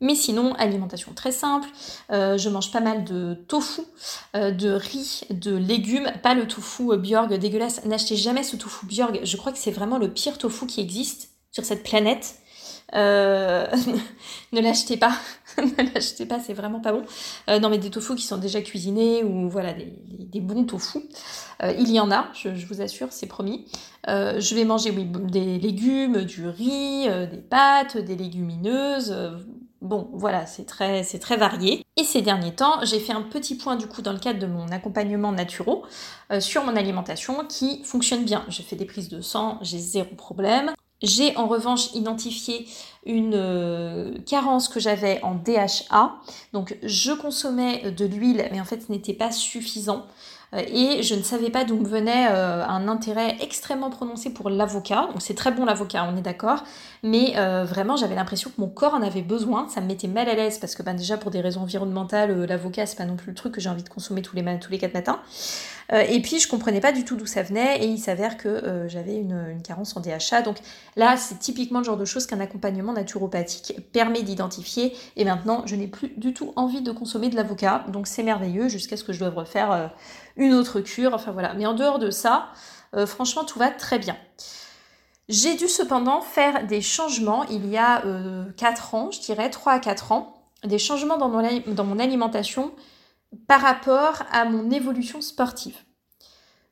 [0.00, 1.68] Mais sinon, alimentation très simple.
[2.12, 3.80] Euh, je mange pas mal de tofu,
[4.34, 6.10] euh, de riz, de légumes.
[6.22, 7.84] Pas le tofu euh, Bjorg dégueulasse.
[7.86, 9.20] N'achetez jamais ce tofu Bjorg.
[9.22, 12.36] Je crois que c'est vraiment le pire tofu qui existe sur cette planète.
[12.92, 15.12] ne l'achetez pas.
[15.58, 17.04] ne l'achetez pas, c'est vraiment pas bon.
[17.48, 21.00] non, mais des tofu qui sont déjà cuisinés ou voilà, des, bons tofu.
[21.64, 23.66] il y en a, je, vous assure, c'est promis.
[24.06, 29.12] je vais manger des légumes, du riz, des pâtes, des légumineuses
[29.82, 31.84] Bon, voilà, c'est très, varié.
[31.96, 34.46] Et ces derniers temps, j'ai fait un petit point du coup dans le cadre de
[34.46, 35.76] mon accompagnement naturel
[36.32, 38.44] euh, sur mon alimentation qui fonctionne bien.
[38.48, 40.72] J'ai fait des prises de sang, j'ai zéro problème.
[41.02, 42.66] J'ai en revanche identifié
[43.04, 46.14] une euh, carence que j'avais en DHA.
[46.54, 50.06] Donc je consommais de l'huile, mais en fait ce n'était pas suffisant.
[50.54, 54.50] Euh, et je ne savais pas d'où me venait euh, un intérêt extrêmement prononcé pour
[54.50, 55.08] l'avocat.
[55.12, 56.62] Donc c'est très bon l'avocat, on est d'accord,
[57.02, 59.68] mais euh, vraiment j'avais l'impression que mon corps en avait besoin.
[59.68, 62.86] Ça me mettait mal à l'aise parce que ben, déjà pour des raisons environnementales, l'avocat
[62.86, 64.78] c'est pas non plus le truc que j'ai envie de consommer tous les tous les
[64.78, 65.20] quatre matins.
[65.92, 69.16] et puis je comprenais pas du tout d'où ça venait et il s'avère que j'avais
[69.16, 70.42] une, une, carence en DHA.
[70.42, 70.58] Donc
[70.94, 74.94] là c'est typiquement le genre de choses qu'un accompagnement naturopathique permet d'identifier.
[75.16, 77.84] Et maintenant je n'ai plus du tout envie de consommer de l'avocat.
[77.88, 79.90] Donc c'est merveilleux jusqu'à ce que je doive refaire
[80.36, 81.54] une autre cure, enfin voilà.
[81.54, 82.48] Mais en dehors de ça,
[82.94, 84.16] euh, franchement, tout va très bien.
[85.28, 88.02] J'ai dû cependant faire des changements il y a
[88.56, 91.98] 4 euh, ans, je dirais 3 à 4 ans, des changements dans mon, dans mon
[91.98, 92.72] alimentation
[93.48, 95.76] par rapport à mon évolution sportive.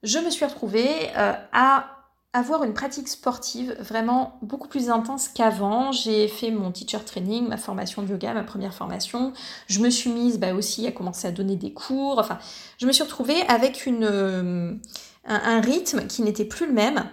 [0.02, 1.93] Je me suis retrouvée euh, à
[2.34, 5.92] avoir une pratique sportive vraiment beaucoup plus intense qu'avant.
[5.92, 9.32] J'ai fait mon teacher training, ma formation de yoga, ma première formation.
[9.68, 12.18] Je me suis mise bah, aussi à commencer à donner des cours.
[12.18, 12.38] Enfin,
[12.78, 14.74] je me suis retrouvée avec une, euh,
[15.24, 17.04] un, rythme qui n'était plus le même.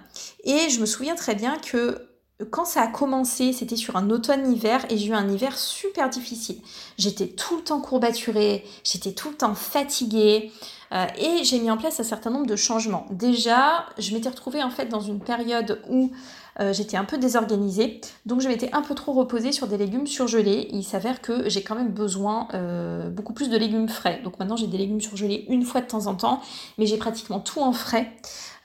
[0.43, 2.07] Et je me souviens très bien que
[2.49, 6.57] quand ça a commencé, c'était sur un automne-hiver et j'ai eu un hiver super difficile.
[6.97, 10.51] J'étais tout le temps courbaturée, j'étais tout le temps fatiguée.
[10.93, 13.05] Euh, et j'ai mis en place un certain nombre de changements.
[13.11, 16.11] Déjà, je m'étais retrouvée en fait dans une période où
[16.59, 20.05] euh, j'étais un peu désorganisée, donc je m'étais un peu trop reposée sur des légumes
[20.05, 20.67] surgelés.
[20.71, 24.19] Il s'avère que j'ai quand même besoin euh, beaucoup plus de légumes frais.
[24.23, 26.41] Donc maintenant j'ai des légumes surgelés une fois de temps en temps,
[26.77, 28.11] mais j'ai pratiquement tout en frais.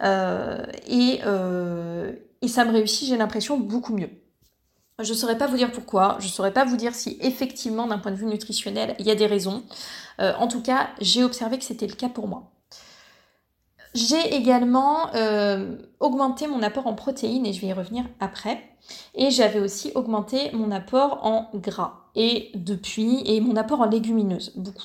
[0.02, 1.20] et,
[2.42, 4.10] et ça me réussit, j'ai l'impression, beaucoup mieux.
[5.02, 7.86] Je ne saurais pas vous dire pourquoi, je ne saurais pas vous dire si effectivement
[7.86, 9.62] d'un point de vue nutritionnel il y a des raisons.
[10.20, 12.50] Euh, en tout cas, j'ai observé que c'était le cas pour moi.
[13.94, 18.62] J'ai également euh, augmenté mon apport en protéines et je vais y revenir après.
[19.14, 24.52] Et j'avais aussi augmenté mon apport en gras et depuis et mon apport en légumineuses
[24.54, 24.84] beaucoup.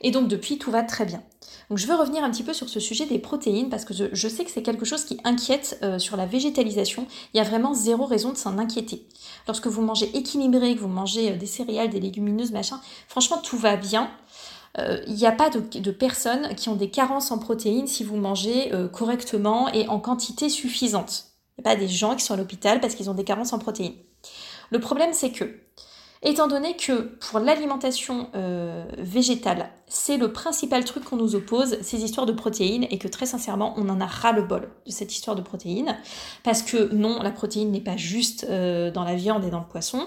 [0.00, 1.22] Et donc depuis tout va très bien.
[1.68, 4.28] Donc je veux revenir un petit peu sur ce sujet des protéines parce que je,
[4.28, 7.06] sais que c'est quelque chose qui inquiète euh, sur la végétalisation.
[7.34, 9.06] Il y a vraiment zéro raison de s'en inquiéter.
[9.48, 13.76] Lorsque vous mangez équilibré, que vous mangez des céréales, des légumineuses, machin, franchement tout va
[13.76, 14.08] bien.
[14.78, 18.16] Euh, il n'y a pas de, personnes qui ont des carences en protéines si vous
[18.16, 21.26] mangez correctement et en quantité suffisante.
[21.56, 23.52] Il n'y a pas des gens qui sont à l'hôpital parce qu'ils ont des carences
[23.52, 23.94] en protéines.
[24.70, 25.66] Le problème c'est que
[26.22, 32.02] Étant donné que pour l'alimentation euh, végétale, c'est le principal truc qu'on nous oppose, ces
[32.02, 35.14] histoires de protéines, et que très sincèrement, on en a ras le bol de cette
[35.14, 35.96] histoire de protéines,
[36.42, 39.66] parce que non, la protéine n'est pas juste euh, dans la viande et dans le
[39.66, 40.06] poisson.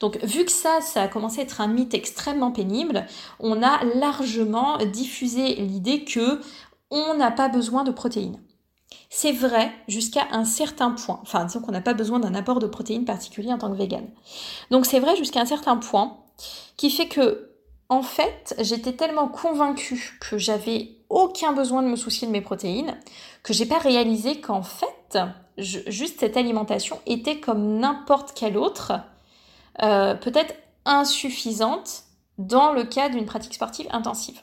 [0.00, 3.06] Donc vu que ça, ça a commencé à être un mythe extrêmement pénible,
[3.38, 6.40] on a largement diffusé l'idée que
[6.90, 8.40] on n'a pas besoin de protéines.
[9.08, 11.20] C'est vrai jusqu'à un certain point.
[11.22, 14.08] Enfin, disons qu'on n'a pas besoin d'un apport de protéines particulier en tant que vegan.
[14.70, 16.18] Donc c'est vrai jusqu'à un certain point
[16.76, 17.50] qui fait que,
[17.88, 22.96] en fait, j'étais tellement convaincue que j'avais aucun besoin de me soucier de mes protéines
[23.42, 25.18] que j'ai pas réalisé qu'en fait,
[25.58, 28.92] juste cette alimentation était comme n'importe quelle autre,
[29.82, 30.54] euh, peut-être
[30.84, 32.04] insuffisante
[32.38, 34.40] dans le cas d'une pratique sportive intensive.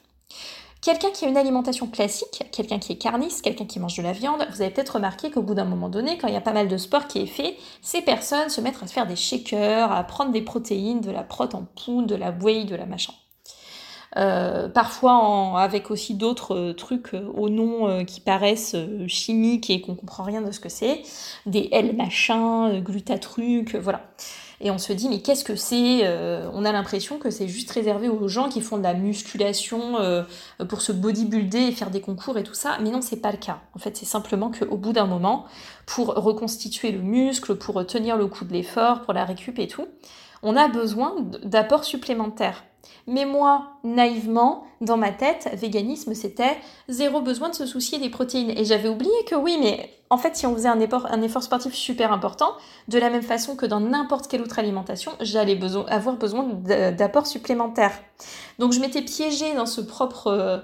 [0.82, 4.14] Quelqu'un qui a une alimentation classique, quelqu'un qui est carniste, quelqu'un qui mange de la
[4.14, 6.54] viande, vous avez peut-être remarqué qu'au bout d'un moment donné, quand il y a pas
[6.54, 9.92] mal de sport qui est fait, ces personnes se mettent à se faire des shakers,
[9.92, 13.14] à prendre des protéines, de la prot en poudre, de la whey, de la machin.
[14.16, 18.76] Euh, parfois avec aussi d'autres euh, trucs euh, au nom qui paraissent
[19.08, 21.02] chimiques et qu'on comprend rien de ce que c'est,
[21.46, 24.02] des L machin, glutatruc, voilà.
[24.60, 27.70] Et on se dit, mais qu'est-ce que c'est euh, On a l'impression que c'est juste
[27.72, 30.24] réservé aux gens qui font de la musculation euh,
[30.68, 32.78] pour se bodybuilder et faire des concours et tout ça.
[32.82, 33.60] Mais non, c'est pas le cas.
[33.76, 35.46] En fait, c'est simplement qu'au bout d'un moment,
[35.86, 39.88] pour reconstituer le muscle, pour tenir le coup de l'effort, pour la récup et tout,
[40.42, 42.64] on a besoin d'apports supplémentaires.
[43.08, 46.58] Mais moi, naïvement, dans ma tête, véganisme, c'était
[46.90, 48.52] zéro besoin de se soucier des protéines.
[48.52, 51.44] Et j'avais oublié que oui, mais en fait, si on faisait un effort, un effort
[51.44, 52.54] sportif super important,
[52.88, 55.60] de la même façon que dans n'importe quelle autre alimentation, j'allais
[55.90, 57.98] avoir besoin d'apports supplémentaires.
[58.60, 60.28] Donc je m'étais piégée dans ce propre...
[60.28, 60.60] Euh,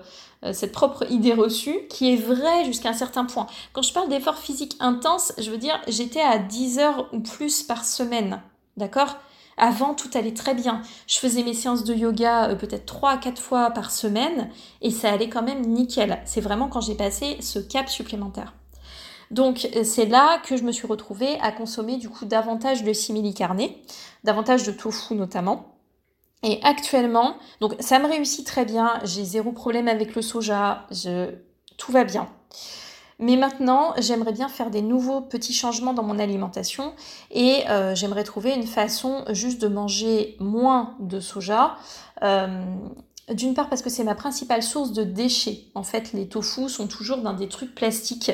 [0.52, 3.48] cette propre idée reçue qui est vraie jusqu'à un certain point.
[3.72, 7.64] Quand je parle d'effort physique intense, je veux dire, j'étais à 10 heures ou plus
[7.64, 8.42] par semaine.
[8.76, 9.16] D'accord?
[9.58, 10.82] Avant, tout allait très bien.
[11.08, 14.50] Je faisais mes séances de yoga euh, peut-être 3 à 4 fois par semaine
[14.82, 16.20] et ça allait quand même nickel.
[16.26, 18.54] C'est vraiment quand j'ai passé ce cap supplémentaire.
[19.32, 22.94] Donc euh, c'est là que je me suis retrouvée à consommer du coup davantage de
[22.94, 23.82] simili carné,
[24.24, 25.70] davantage de tofu notamment.
[26.44, 30.88] Et actuellement, donc ça me réussit très bien, j'ai zéro problème avec le soja,
[31.78, 32.28] tout va bien.
[33.20, 36.94] Mais maintenant, j'aimerais bien faire des nouveaux petits changements dans mon alimentation
[37.32, 41.78] et euh, j'aimerais trouver une façon juste de manger moins de soja.
[42.24, 42.48] Euh,
[43.32, 45.68] d'une part parce que c'est ma principale source de déchets.
[45.76, 48.32] En fait, les tofu sont toujours dans des trucs plastiques.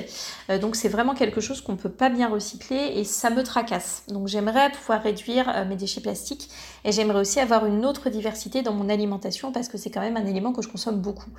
[0.49, 3.43] Euh, donc c'est vraiment quelque chose qu'on ne peut pas bien recycler et ça me
[3.43, 4.03] tracasse.
[4.07, 6.49] Donc j'aimerais pouvoir réduire mes déchets plastiques
[6.85, 10.17] et j'aimerais aussi avoir une autre diversité dans mon alimentation parce que c'est quand même
[10.17, 11.29] un élément que je consomme beaucoup.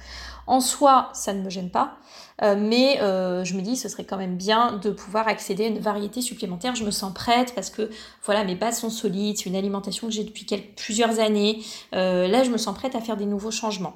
[0.47, 1.97] En soi, ça ne me gêne pas.
[2.43, 5.69] Euh, mais euh, je me dis ce serait quand même bien de pouvoir accéder à
[5.69, 6.75] une variété supplémentaire.
[6.75, 7.91] Je me sens prête parce que
[8.25, 11.63] voilà mes bases sont solides, c'est une alimentation que j'ai depuis quelques, plusieurs années.
[11.95, 13.95] Euh, là je me sens prête à faire des nouveaux changements.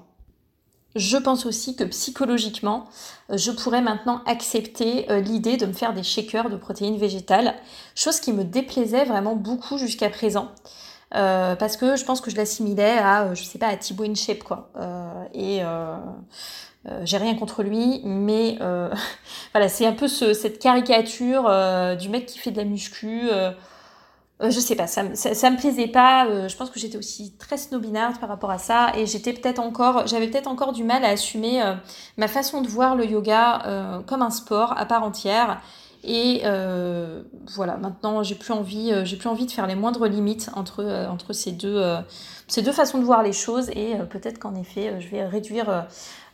[0.95, 2.84] Je pense aussi que psychologiquement,
[3.28, 7.57] je pourrais maintenant accepter l'idée de me faire des shakers de protéines végétales,
[7.97, 10.53] chose qui me déplaisait vraiment beaucoup jusqu'à présent.
[11.11, 14.70] parce que je pense que je l'assimilais à, je sais pas, à Thibaut InShape, quoi.
[15.34, 15.62] et
[17.05, 18.91] j'ai rien contre lui, mais euh,
[19.53, 23.28] voilà, c'est un peu cette caricature euh, du mec qui fait de la muscu.
[24.41, 26.49] je sais pas, ça, ça, me plaisait pas.
[26.49, 30.07] je pense que j'étais aussi très snobinarde par rapport à ça, et j'étais peut-être encore,
[30.07, 31.62] j'avais peut-être encore du mal à assumer
[32.18, 35.62] ma façon de voir le yoga comme un sport à part entière.
[36.07, 36.43] Et
[37.55, 41.32] voilà, maintenant j'ai plus envie, j'ai plus envie de faire les moindres limites entre entre
[41.32, 41.82] ces deux
[42.47, 45.87] ces deux façons de voir les choses, et peut-être qu'en effet je vais réduire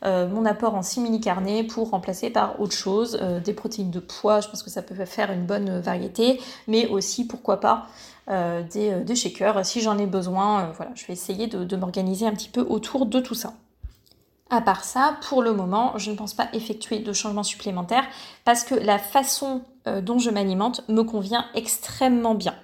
[0.04, 4.00] euh, mon apport en simili carné pour remplacer par autre chose, euh, des protéines de
[4.00, 7.86] poids, je pense que ça peut faire une bonne variété, mais aussi pourquoi pas
[8.30, 10.72] euh, des, shakers si j'en ai besoin.
[10.76, 13.52] voilà, je vais essayer de, de m'organiser un petit peu autour de tout ça.
[14.48, 18.04] À part ça, pour le moment, je ne pense pas effectuer de changements supplémentaires
[18.44, 19.62] parce que la façon
[20.02, 22.54] dont je m'alimente me convient extrêmement bien.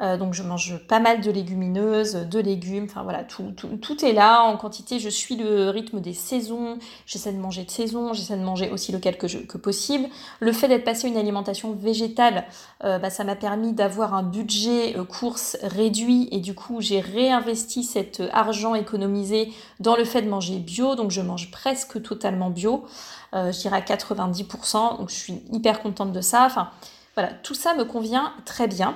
[0.00, 4.12] Euh, donc je mange pas mal de légumineuses, de légumes, enfin voilà, tout, tout, est
[4.12, 5.00] là en quantité.
[5.00, 8.92] Je suis le rythme des saisons, j'essaie de manger de saison, j'essaie de manger aussi
[8.92, 10.08] local que, possible.
[10.40, 12.44] Le fait d'être passé à une alimentation végétale,
[12.84, 17.00] euh, bah, ça m'a permis d'avoir un budget euh, course réduit et du coup j'ai
[17.00, 22.50] réinvesti cet argent économisé dans le fait de manger bio, donc je mange presque totalement
[22.50, 22.84] bio,
[23.32, 26.70] je dirais à 90%, donc je suis hyper contente de ça.
[27.18, 28.94] Voilà, tout ça me convient très bien.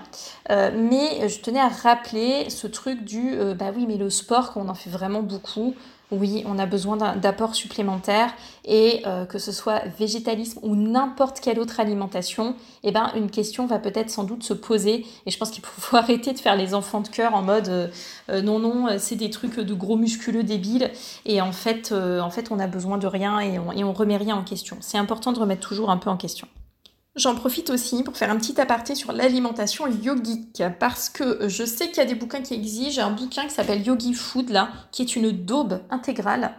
[0.48, 4.52] Euh, mais je tenais à rappeler ce truc du euh, bah oui, mais le sport,
[4.54, 5.74] on en fait vraiment beaucoup,
[6.12, 8.32] oui, on a besoin d'apports supplémentaires
[8.64, 12.54] et euh, que ce soit végétalisme ou n'importe quelle autre alimentation,
[12.84, 15.96] eh ben, une question va peut-être sans doute se poser et je pense qu'il faut
[15.96, 17.90] arrêter de faire les enfants de cœur en mode
[18.28, 20.92] non, non, c'est des trucs de gros musculeux débiles
[21.26, 24.76] et en fait, on a besoin de rien et et on remet rien en question.
[24.78, 26.46] C'est important de remettre toujours un peu en question.
[27.14, 31.88] J'en profite aussi pour faire un petit aparté sur l'alimentation yogique parce que je sais
[31.88, 33.00] qu'il y a des bouquins qui exigent.
[33.00, 36.54] Un bouquin qui s'appelle Yogi Food là, qui est une daube intégrale.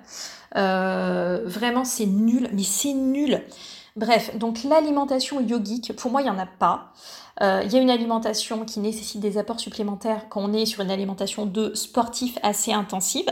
[0.56, 3.42] Euh, vraiment, c'est nul, mais c'est nul.
[3.96, 6.94] Bref, donc l'alimentation yogique, pour moi, il n'y en a pas.
[7.42, 10.82] Euh, il y a une alimentation qui nécessite des apports supplémentaires quand on est sur
[10.82, 13.26] une alimentation de sportif assez intensive.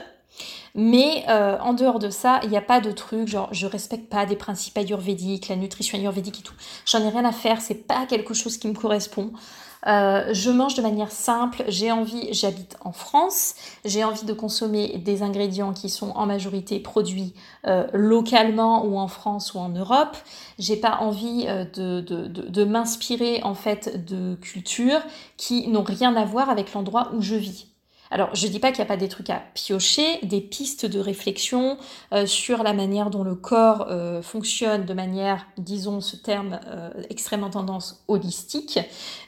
[0.76, 4.10] Mais euh, en dehors de ça, il n'y a pas de truc genre je respecte
[4.10, 6.56] pas des principes ayurvédiques, la nutrition ayurvédique et tout.
[6.86, 9.32] J'en ai rien à faire, c'est pas quelque chose qui me correspond.
[9.88, 15.00] Euh, je mange de manière simple, j'ai envie, j'habite en France, j'ai envie de consommer
[15.00, 17.34] des ingrédients qui sont en majorité produits
[17.66, 20.16] euh, localement ou en France ou en Europe.
[20.60, 25.02] J'ai pas envie de, de, de, de m'inspirer en fait de cultures
[25.38, 27.71] qui n'ont rien à voir avec l'endroit où je vis.
[28.14, 30.86] Alors, je ne dis pas qu'il n'y a pas des trucs à piocher, des pistes
[30.86, 31.78] de réflexion
[32.12, 36.92] euh, sur la manière dont le corps euh, fonctionne de manière, disons ce terme euh,
[37.10, 38.80] extrêmement tendance holistique,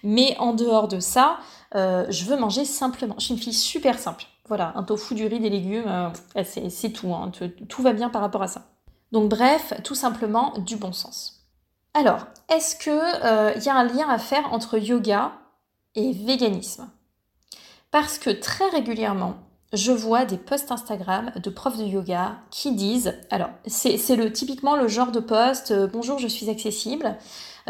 [0.03, 1.37] mais en dehors de ça,
[1.75, 3.15] je veux manger simplement.
[3.17, 4.25] Je suis une fille super simple.
[4.47, 6.11] Voilà, un tofu, du riz, des légumes,
[6.43, 7.31] c'est tout, hein.
[7.67, 8.65] tout va bien par rapport à ça.
[9.11, 11.47] Donc bref, tout simplement du bon sens.
[11.95, 15.31] Alors, est-ce qu'il y a un lien à faire entre yoga
[15.95, 16.87] et véganisme?
[17.93, 19.35] Parce que très régulièrement,
[19.71, 23.99] je vois des posts Instagram de profs de yoga qui disent, alors c'est
[24.33, 27.15] typiquement le genre de post euh, bonjour je suis accessible,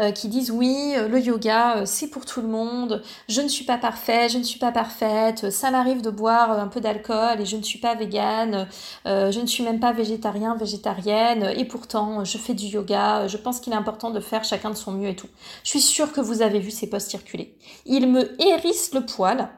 [0.00, 3.66] euh, qui disent oui euh, le yoga c'est pour tout le monde, je ne suis
[3.66, 7.44] pas parfaite, je ne suis pas parfaite, ça m'arrive de boire un peu d'alcool et
[7.44, 8.66] je ne suis pas végane,
[9.04, 11.52] je ne suis même pas végétarien, végétarienne.
[11.54, 14.76] Et pourtant je fais du yoga, je pense qu'il est important de faire chacun de
[14.76, 15.28] son mieux et tout.
[15.64, 17.58] Je suis sûre que vous avez vu ces posts circuler.
[17.84, 19.50] Ils me hérissent le poil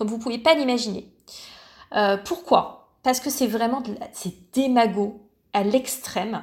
[0.00, 1.06] comme vous pouvez pas l'imaginer.
[1.94, 2.88] Euh, pourquoi?
[3.02, 3.82] Parce que c'est vraiment
[4.54, 5.20] démago
[5.52, 6.42] à l'extrême.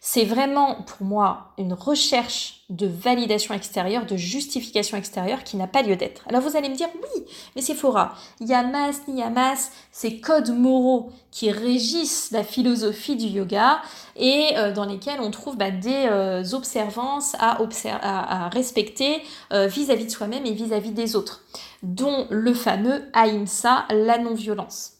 [0.00, 5.82] C'est vraiment pour moi une recherche de validation extérieure, de justification extérieure qui n'a pas
[5.82, 6.22] lieu d'être.
[6.28, 7.24] Alors vous allez me dire oui,
[7.56, 8.14] mais c'est fora.
[8.40, 13.80] Yamas, niyamas, ces codes moraux qui régissent la philosophie du yoga
[14.14, 20.10] et euh, dans lesquels on trouve bah, des euh, observances à, respecter vis-à-vis -vis de
[20.10, 21.42] soi-même et vis-à-vis -vis des autres
[21.82, 24.92] dont le fameux Ahimsa, la non-violence.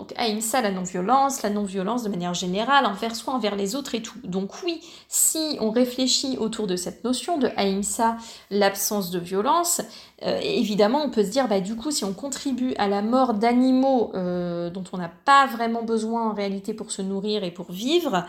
[0.00, 4.00] Donc Ahimsa, la non-violence, la non-violence de manière générale, envers soi, envers les autres et
[4.00, 4.18] tout.
[4.24, 8.16] Donc oui, si on réfléchit autour de cette notion de Ahimsa,
[8.50, 9.82] l'absence de violence,
[10.22, 13.34] euh, évidemment on peut se dire, bah du coup, si on contribue à la mort
[13.34, 17.70] d'animaux euh, dont on n'a pas vraiment besoin en réalité pour se nourrir et pour
[17.70, 18.24] vivre,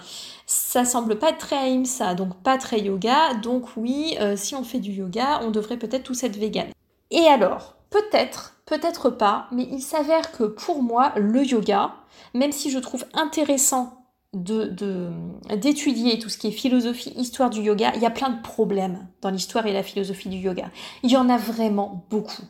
[0.48, 3.36] ça semble pas très Ahimsa, donc pas très yoga.
[3.36, 6.68] Donc oui, euh, si on fait du yoga, on devrait peut-être tous être vegan.
[7.12, 11.94] Et alors Peut-être, peut-être pas, mais il s'avère que pour moi, le yoga,
[12.34, 18.02] même si je trouve intéressant d'étudier tout ce qui est philosophie, histoire du yoga, il
[18.02, 20.72] y a plein de problèmes dans l'histoire et la philosophie du yoga.
[21.04, 22.44] Il y en a vraiment beaucoup.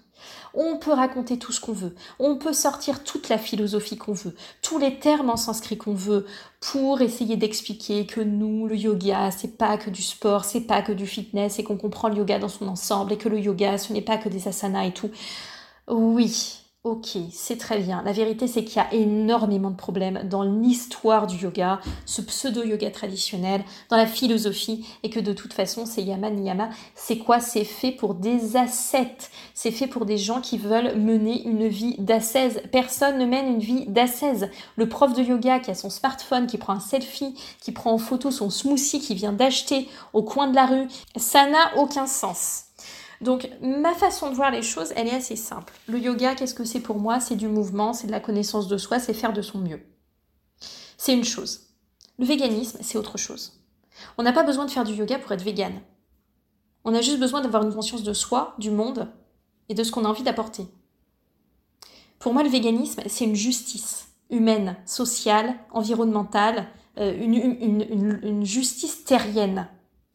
[0.53, 4.35] On peut raconter tout ce qu'on veut, on peut sortir toute la philosophie qu'on veut,
[4.61, 6.25] tous les termes en sanskrit qu'on veut
[6.59, 10.91] pour essayer d'expliquer que nous, le yoga, c'est pas que du sport, c'est pas que
[10.91, 13.93] du fitness et qu'on comprend le yoga dans son ensemble et que le yoga, ce
[13.93, 15.09] n'est pas que des asanas et tout.
[15.87, 18.01] Oui, Ok, c'est très bien.
[18.03, 22.89] La vérité, c'est qu'il y a énormément de problèmes dans l'histoire du yoga, ce pseudo-yoga
[22.89, 26.69] traditionnel, dans la philosophie, et que de toute façon, c'est yama niyama.
[26.95, 27.39] C'est quoi?
[27.39, 29.29] C'est fait pour des ascètes.
[29.53, 32.63] C'est fait pour des gens qui veulent mener une vie d'ascèse.
[32.71, 34.49] Personne ne mène une vie d'ascèse.
[34.75, 37.99] Le prof de yoga qui a son smartphone, qui prend un selfie, qui prend en
[37.99, 42.70] photo son smoothie qu'il vient d'acheter au coin de la rue, ça n'a aucun sens.
[43.21, 45.73] Donc ma façon de voir les choses, elle est assez simple.
[45.87, 47.19] Le yoga, qu'est-ce que c'est pour moi?
[47.19, 49.81] C'est du mouvement, c'est de la connaissance de soi, c'est faire de son mieux.
[50.97, 51.67] C'est une chose.
[52.17, 53.61] Le véganisme, c'est autre chose.
[54.17, 55.81] On n'a pas besoin de faire du yoga pour être végane.
[56.83, 59.07] On a juste besoin d'avoir une conscience de soi, du monde
[59.69, 60.65] et de ce qu'on a envie d'apporter.
[62.17, 66.67] Pour moi, le véganisme, c'est une justice humaine, sociale, environnementale,
[66.97, 69.67] euh, une justice terrienne.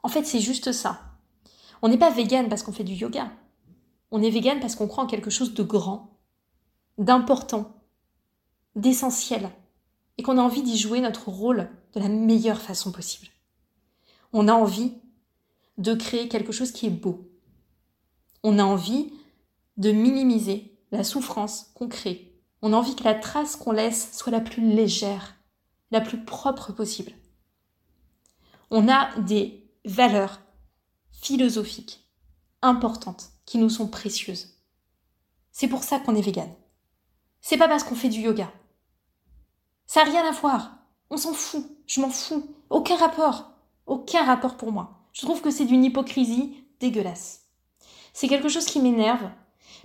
[0.03, 1.06] En fait, c'est juste ça.
[1.87, 3.31] On n'est pas vegan parce qu'on fait du yoga.
[4.11, 6.19] On est vegan parce qu'on croit en quelque chose de grand,
[6.99, 7.81] d'important,
[8.75, 9.51] d'essentiel,
[10.19, 13.29] et qu'on a envie d'y jouer notre rôle de la meilleure façon possible.
[14.33, 14.95] On a envie
[15.79, 17.31] de créer quelque chose qui est beau,
[18.43, 19.13] On a envie
[19.77, 22.37] de minimiser la souffrance qu'on crée.
[22.63, 25.37] On a envie que la trace qu'on laisse soit la plus légère,
[25.93, 27.13] la plus propre possible.
[28.73, 30.41] On a des valeurs
[31.21, 32.05] philosophiques
[32.63, 34.57] importantes qui nous sont précieuses.
[35.53, 36.53] C'est pour ça qu'on est vegan.
[37.41, 38.53] C'est pas parce qu'on fait du yoga.
[39.87, 40.73] Ça n'a rien à voir.
[41.11, 41.65] On s'en fout.
[41.87, 42.55] Je m'en fous.
[42.71, 43.53] Aucun rapport.
[43.87, 45.09] Aucun rapport pour moi.
[45.13, 47.47] Je trouve que c'est d'une hypocrisie dégueulasse.
[48.13, 49.31] C'est quelque chose qui m'énerve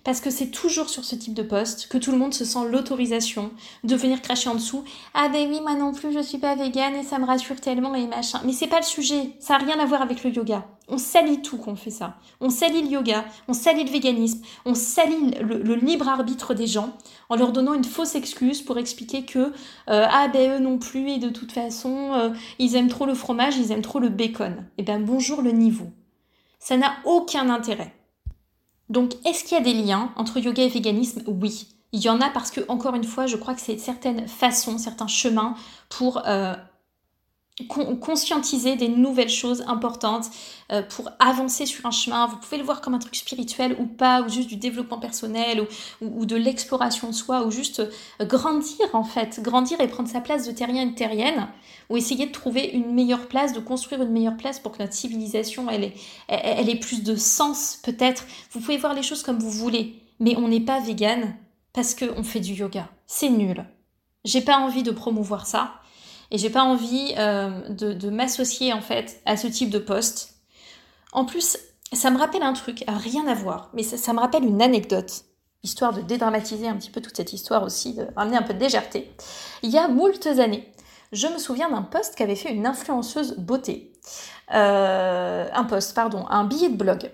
[0.04, 2.68] parce que c'est toujours sur ce type de poste que tout le monde se sent
[2.70, 3.52] l'autorisation
[3.84, 4.84] de venir cracher en dessous.
[5.14, 7.94] Ah ben oui, moi non plus, je suis pas végane et ça me rassure tellement
[7.94, 8.42] et machin.
[8.46, 10.66] Mais c'est pas le sujet, ça a rien à voir avec le yoga.
[10.88, 12.16] On salit tout quand on fait ça.
[12.42, 16.98] On salit le yoga, on salit le véganisme, on salit le, libre arbitre des gens
[17.30, 19.52] en leur donnant une fausse excuse pour expliquer que euh,
[19.88, 22.30] ah ben eux non plus et de toute façon euh,
[22.60, 24.66] ils aiment trop le fromage, ils aiment trop le bacon.
[24.78, 25.88] Eh ben bonjour le niveau.
[26.60, 27.96] Ça n'a aucun intérêt.
[28.92, 31.24] Donc, est-ce qu'il y a des liens entre yoga et véganisme?
[31.26, 31.68] Oui.
[31.94, 34.78] Il y en a parce que, encore une fois, je crois que c'est certaines façons,
[34.78, 35.56] certains chemins
[35.88, 36.54] pour euh,
[37.68, 40.30] conscientiser des nouvelles choses importantes,
[40.72, 42.28] euh, pour avancer sur un chemin.
[42.28, 45.68] Vous pouvez le voir comme un truc spirituel ou pas, ou juste du développement personnel,
[46.00, 50.22] ou, de l'exploration de soi, ou juste euh, grandir en fait, grandir et prendre sa
[50.22, 51.50] place de terrien et de terrienne,
[51.90, 54.94] ou essayer de trouver une meilleure place, de construire une meilleure place pour que notre
[54.94, 55.94] civilisation elle ait,
[56.30, 58.26] elle ait plus de sens peut-être.
[58.52, 61.36] Vous pouvez voir les choses comme vous voulez, mais on n'est pas vegan
[61.74, 62.88] parce qu'on fait du yoga.
[63.08, 63.66] C'est nul.
[64.24, 65.81] J'ai pas envie de promouvoir ça
[66.32, 70.36] et j'ai pas envie euh, de, m'associer en fait à ce type de poste.
[71.12, 71.58] En plus,
[71.92, 75.26] ça me rappelle un truc, à rien à voir, mais ça, me rappelle une anecdote,
[75.62, 78.60] histoire de dédramatiser un petit peu toute cette histoire aussi, de ramener un peu de
[78.60, 79.12] légèreté.
[79.62, 80.72] Il y a moultes années,
[81.12, 83.92] je me souviens d'un poste qu'avait fait une influenceuse beauté.
[84.54, 87.12] Euh, un post, pardon, un billet de blog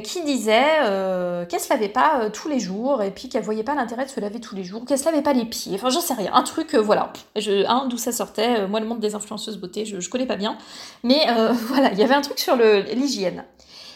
[0.00, 3.62] qui disait euh, qu'elle se lavait pas euh, tous les jours et puis qu'elle voyait
[3.62, 5.90] pas l'intérêt de se laver tous les jours, qu'elle se lavait pas les pieds, enfin
[5.90, 9.58] j'en sais rien, un truc, voilà, je, d'où ça sortait, moi le monde des influenceuses
[9.58, 10.56] beauté, je, je connais pas bien,
[11.02, 11.26] mais
[11.66, 13.44] voilà, il y avait un truc sur l'hygiène.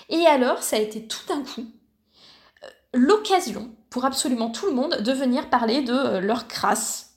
[0.09, 1.65] Et alors, ça a été tout d'un coup
[2.95, 7.16] l'occasion pour absolument tout le monde de venir parler de leur crasse,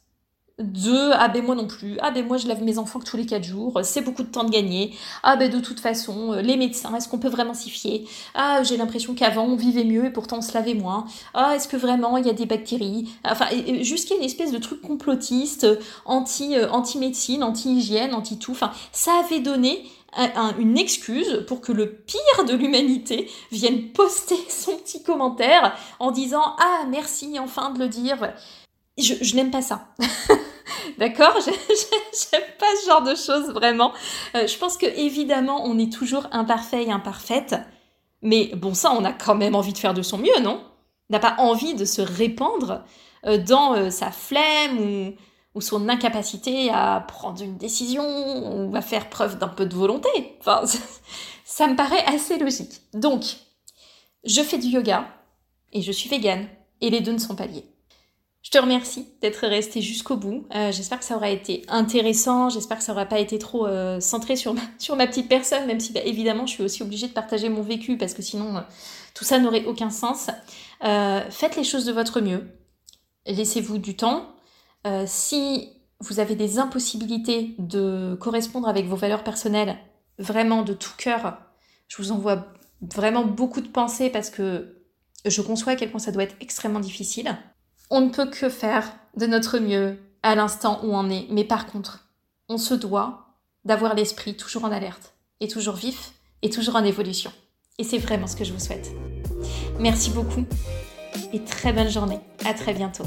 [0.60, 3.18] de ah ben moi non plus, ah ben moi je lave mes enfants que tous
[3.18, 4.94] les 4 jours, c'est beaucoup de temps de gagner,
[5.24, 8.08] ah ben de toute façon, euh, les médecins, est-ce qu'on peut vraiment s'y fier?
[8.36, 11.68] Ah j'ai l'impression qu'avant on vivait mieux et pourtant on se lavait moins, ah est-ce
[11.68, 13.10] que vraiment il y a des bactéries?
[13.24, 13.46] Enfin
[13.82, 15.66] jusqu'à une espèce de truc complotiste,
[16.06, 19.84] anti, euh, anti-médecine, anti-hygiène, anti-tout, enfin ça avait donné
[20.58, 26.56] une excuse pour que le pire de l'humanité vienne poster son petit commentaire en disant
[26.60, 28.34] ah merci enfin de le dire.
[28.98, 29.88] Je n'aime pas ça.
[30.98, 33.94] D'accord J'aime pas ce genre de choses vraiment.
[34.36, 37.56] Euh, je pense que évidemment, on est toujours imparfait et imparfaite.
[38.22, 40.62] Mais bon, ça, on a quand même envie de faire de son mieux, non?
[41.10, 42.84] On n'a pas envie de se répandre
[43.26, 45.14] euh, dans euh, sa flemme ou,
[45.56, 50.10] ou, son incapacité à prendre une décision ou à faire preuve d'un peu de volonté.
[50.40, 50.64] Enfin,
[51.46, 52.82] ça me paraît assez logique.
[52.94, 53.24] Donc,
[54.26, 55.08] je fais du yoga
[55.72, 56.48] et je suis végane.
[56.82, 57.66] Et les deux ne sont pas liés.
[58.52, 60.48] Je te remercie d'être resté jusqu'au bout.
[60.56, 62.50] Euh, j'espère que ça aura été intéressant.
[62.50, 65.94] J'espère que ça aura pas été trop euh, centré sur ma, petite personne, même si
[65.94, 68.62] bah, évidemment je suis aussi obligée de partager mon vécu parce que sinon euh,
[69.14, 70.32] tout ça n'aurait aucun sens.
[70.82, 72.50] faites les choses de votre mieux.
[73.28, 74.34] Laissez-vous du temps.
[75.06, 75.70] si
[76.00, 79.78] vous avez des impossibilités de correspondre avec vos valeurs personnelles,
[80.18, 81.38] vraiment de tout cœur,
[81.88, 82.48] je vous envoie
[82.82, 84.82] vraiment beaucoup de pensées parce que
[85.24, 87.38] je conçois à quel point ça doit être extrêmement difficile.
[87.90, 91.66] On ne peut que faire de notre mieux à l'instant où on est, mais par
[91.66, 92.08] contre,
[92.48, 93.26] on se doit
[93.66, 97.32] d'avoir l'esprit toujours en alerte, et toujours vif, et toujours en évolution.
[97.78, 98.92] Et c'est vraiment ce que je vous souhaite.
[99.80, 100.46] Merci beaucoup,
[101.34, 102.20] et très bonne journée.
[102.46, 103.06] À très bientôt.